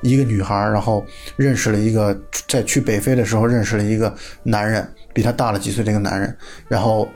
[0.01, 1.05] 一个女孩，然后
[1.37, 2.19] 认识了一个
[2.49, 4.13] 在去北非的时候认识了一个
[4.43, 6.35] 男人，比他大了几岁的一个男人，
[6.67, 7.07] 然后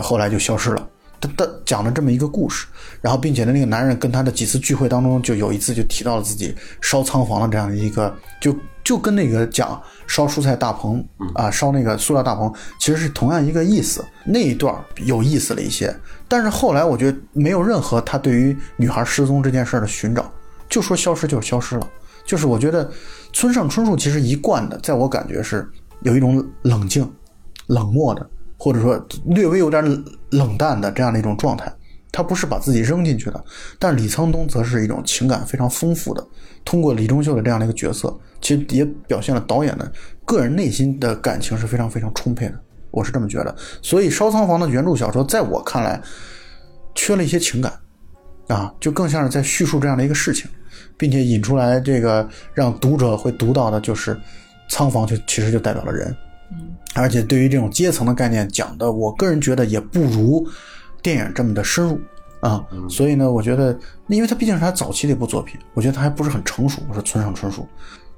[0.00, 0.88] 后来就消失了。
[1.20, 2.66] 他他讲了这么一个故事，
[3.02, 14.02] 然后并且呢，那个男人跟他的几次聚会当中，就有一次就提到了自己烧仓房的这样的一个，就就跟那个讲烧蔬菜大棚啊，烧那个塑料大棚，其实是同样一个意思。
[14.24, 14.74] 那一段
[15.04, 15.94] 有意思了一些，
[16.26, 20.32] 但是后来我觉得没有任何他对于女孩失踪这件事的寻找。
[20.70, 21.90] 就说消失就是消失了，
[22.24, 22.90] 就是我觉得
[23.32, 25.68] 村上春树其实一贯的，在我感觉是
[26.02, 27.06] 有一种冷静、
[27.66, 29.84] 冷漠的，或者说略微有点
[30.30, 31.70] 冷淡的这样的一种状态。
[32.12, 33.44] 他不是把自己扔进去的，
[33.78, 36.26] 但李沧东则是一种情感非常丰富的。
[36.64, 39.92] 通过李钟秀的这样的一个角色，其实也表现了导演的
[40.24, 42.60] 个人内心的感情是非常非常充沛的。
[42.90, 43.54] 我是这么觉得。
[43.80, 46.02] 所以《烧仓房》的原著小说，在我看来，
[46.96, 47.72] 缺了一些情感
[48.48, 50.50] 啊，就更像是在叙述这样的一个事情。
[51.00, 54.14] 并且引出来这个让读者会读到的，就是
[54.68, 56.14] 仓房就其实就代表了人，
[56.52, 60.46] 嗯，而且对于这种阶层的概念讲的，我个人觉得也不如
[61.00, 61.98] 电影这么的深入
[62.40, 62.62] 啊。
[62.86, 63.74] 所以呢，我觉得，
[64.08, 66.82] 因为它毕竟是他早期的一部作品，我觉得他还不是很成熟。
[66.86, 67.66] 我说村上春树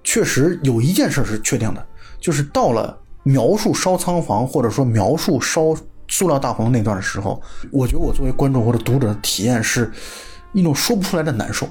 [0.02, 1.86] 确实有一件事是确定的，
[2.20, 5.72] 就是到了描述烧仓房或者说描述烧
[6.08, 9.90] 塑料大棚那段的时候，我觉得我作为观众或者读者的体验是
[10.52, 11.68] 一种说不出来的难受。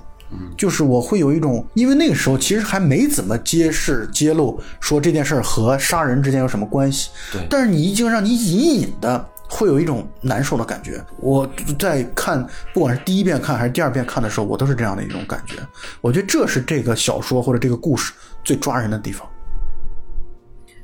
[0.58, 7.10] 就是我会有一种，因为那个时候其实还没怎么揭示揭露说这件事儿和杀人之间有什么关系。
[7.32, 11.04] 对，但是你已经让你隐隐的会有一种难受的感觉。
[11.18, 15.56] 我在看，不管是第一遍看还是第二遍看的时候，我都是这样的一种感觉。
[16.00, 18.14] 我觉得这是这个小说或者这个故事
[18.44, 19.28] 最抓人的地方。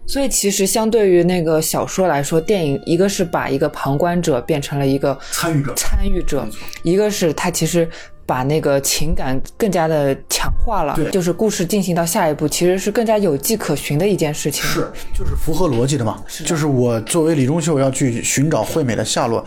[0.08, 6.47] 所以其实相对于那个小说来说，电影一个是把一个旁观者变成了一个参与者，参与者，
[6.84, 7.88] 一个是他其实。
[8.28, 14.66] 把那个情感更加的强化了，对，就是故事进行到下一步，其实是更加有迹可循的一件事情。
[14.66, 14.86] 是，
[15.18, 16.22] 就是符合逻辑的嘛。
[16.28, 19.41] 是，就是我作为李钟秀要去寻找惠美的下落，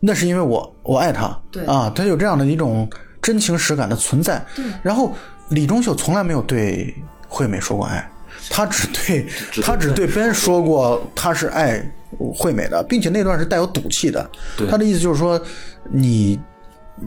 [0.00, 2.90] 那是因为我我爱她，对啊，她有这样的一种
[3.22, 4.44] 真情实感的存在。
[4.56, 5.14] 对，然后
[5.50, 6.92] 李钟秀从来没有对
[7.28, 8.10] 惠美说过爱，
[8.50, 9.26] 他只对
[9.62, 11.82] 他只对 Ben 说过他是爱
[12.34, 14.30] 惠美的，并且那段是带有赌气的。
[14.70, 15.40] 他的意思就是说
[15.90, 16.38] 你。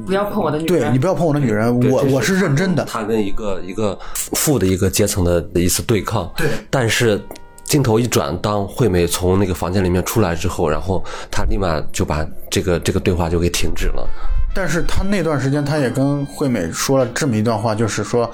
[0.06, 2.86] 不要碰我的女人，对你不要碰我的女人，我我是认真的。
[2.86, 6.48] 他跟一个一个富的一个阶层的一次对抗，对。
[6.70, 7.22] 但是
[7.66, 14.08] 镜头一转，当惠美从那个房间里面出来之后，然后他立马就把这个这个对话就给停止了。
[14.56, 18.32] 但是他那段时间他也跟惠美说了这么一段话，就是说，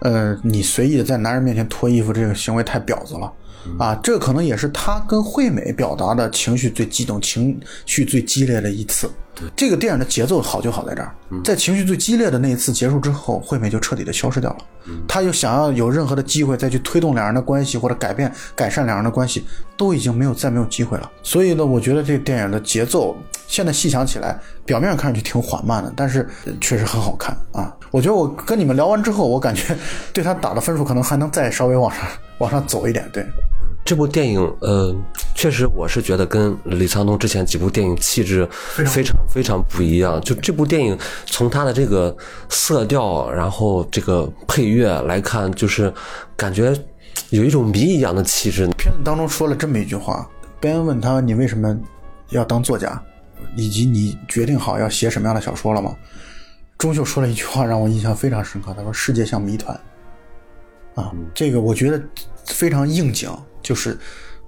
[0.00, 3.32] 呃，你随意的在男人面前脱衣服这个行为太婊子了。
[3.78, 9.10] 啊，这可能也是他跟惠美表达的情绪最激动、情绪最激烈的一次。
[9.56, 11.14] 这个电影的节奏好就好在这儿，
[11.44, 14.58] 在情绪最激烈的那一次结束之后，惠美就彻底的消失掉了。
[15.06, 19.44] 她又想要有任何的机会再去推动两人的关系或者改变、改善两人的关系，
[19.76, 21.10] 都已经没有再没有机会了。
[21.22, 23.16] 所以呢，我觉得这个电影的节奏
[23.46, 26.28] 现在细想起来，表面上看上去挺缓慢的，但是
[26.60, 27.74] 确实很好看啊。
[27.90, 29.76] 我觉得我跟你们聊完之后，我感觉
[30.12, 32.04] 对他打的分数可能还能再稍微往上
[32.38, 33.08] 往上走一点。
[33.12, 33.26] 对。
[33.90, 34.94] 这部电影，呃，
[35.34, 40.20] 确实我是觉得跟李沧东之前几部电影气质非常非常不一样。
[40.20, 42.16] 就这部电影，从它的这个
[42.48, 45.92] 色调，然后这个配乐来看，就是
[46.36, 46.72] 感觉
[47.30, 48.68] 有一种谜一样的气质。
[48.78, 50.24] 片子当中说了这么一句话：，
[50.60, 51.76] 别人问他你为什么
[52.28, 53.02] 要当作家，
[53.56, 55.96] 以及你决定好要写什么样的小说了吗？
[56.78, 59.76] 钟秀说了一句话让我印象非常深刻，他说：“世界像谜团。”
[60.94, 62.00] 啊，这个我觉得
[62.46, 63.28] 非常应景。
[63.62, 63.98] 就是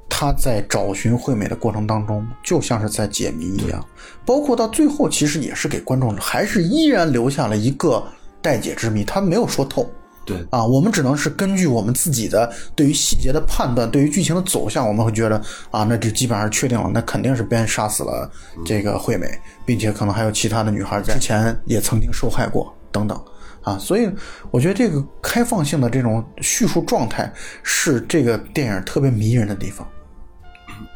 [0.09, 3.85] 他在找寻惠美的过程当中，就像是在解谜一样，
[4.25, 8.03] 包括到最后，其实也是给观众还是依然留下了一个
[8.41, 9.91] 待解之谜，他没有说透。
[10.25, 15.43] 对啊，我们只能是根据我们自己的对于细节的判断，对于剧情的走向，我们会觉得
[15.73, 18.31] 啊，那就基本上确定了，那肯定是边杀死了
[18.65, 19.27] 这个惠美，
[19.67, 23.21] 并且可能还有其他的女孩在之前也曾经受害过等等。
[23.63, 24.11] 啊，所以
[24.51, 27.33] 我觉得这个开放性的这种叙述状态
[27.63, 29.87] 是这个电影特别迷人的地方。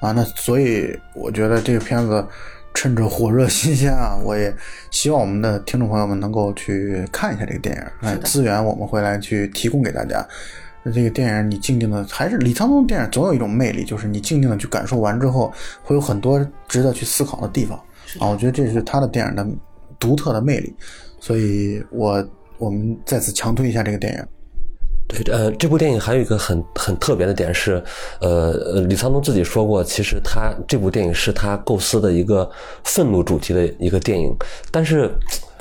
[0.00, 2.26] 啊，那所以我觉得这个片子
[2.74, 4.52] 趁着火热新鲜啊，我也
[4.90, 7.82] 希望我们的听众朋友们能够去看一下这个电影。
[8.08, 10.26] 哎，资源我们会来去提供给大家。
[10.82, 15.52] 那这个电影你静静的，还是李沧东电影总有一种魅力，就是你静静的去感受完之后，
[15.82, 17.78] 会有很多值得去思考的地方。
[18.18, 19.46] 啊，我觉得这是他的电影的
[20.00, 20.74] 独特的魅力。
[21.20, 22.26] 所以我。
[22.58, 24.24] 我们再次强推一下这个电影。
[25.08, 27.80] 对，呃，这部电影还有一个很很特别的点是，
[28.20, 32.50] 呃，李沧东自己说过，其实他这部电影是他构思的一个
[32.82, 34.34] 愤怒主题的一个电影。
[34.72, 35.08] 但是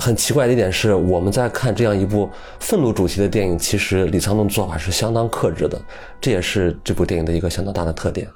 [0.00, 2.28] 很奇怪的一点是，我们在看这样一部
[2.58, 5.80] 愤怒主题的电影，其实李沧东做法是相当克制的，
[6.20, 8.26] 这也是这部电影的一个相当大的特点。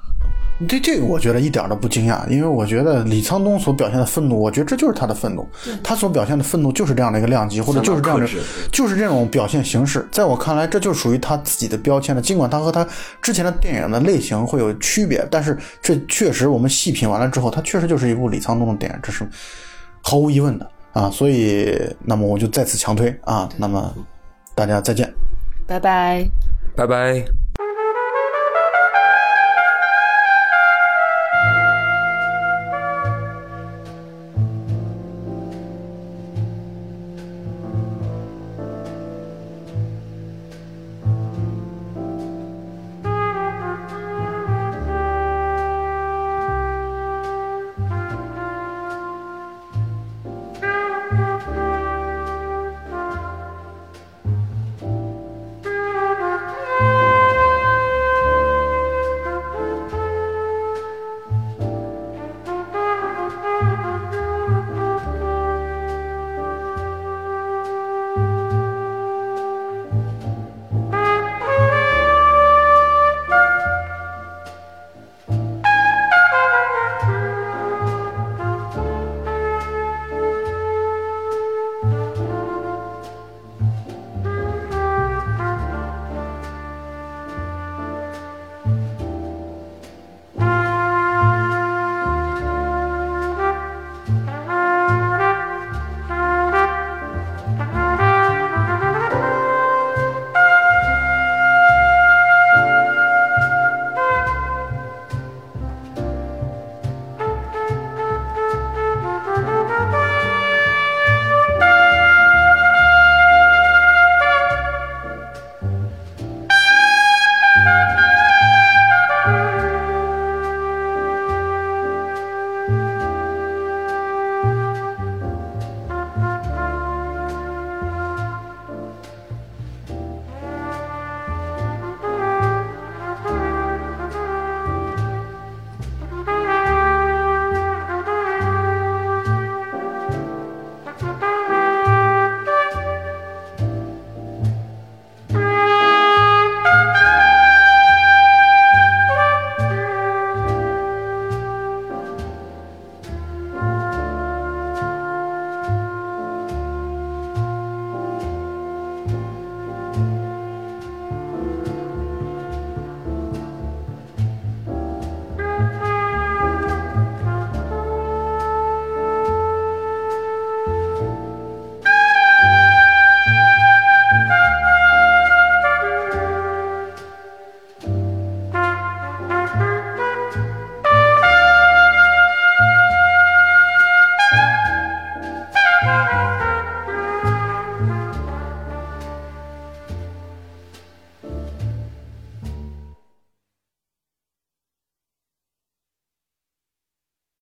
[0.67, 5.47] 对这个，我觉得一点都不惊讶，因为我觉得李沧东所表现的愤怒，我觉得这就是他的愤怒，
[5.83, 8.27] 他所表现的愤怒就是这样的一个量级，或者就是这样的，
[8.71, 10.07] 就是这种表现形式。
[10.11, 12.21] 在我看来，这就属于他自己的标签了。
[12.21, 12.87] 尽管他和他
[13.21, 19.27] 之前的电影的类型会有区别，但是这确实我们细品完了之后，它确实就是一部李沧东的电影，这是
[20.01, 21.09] 毫无疑问的啊。
[21.09, 23.49] 所以，那么我就再次强推啊。
[23.57, 23.93] 那么
[24.55, 25.11] 大家再见，
[25.65, 26.29] 拜拜，
[26.75, 27.50] 拜拜。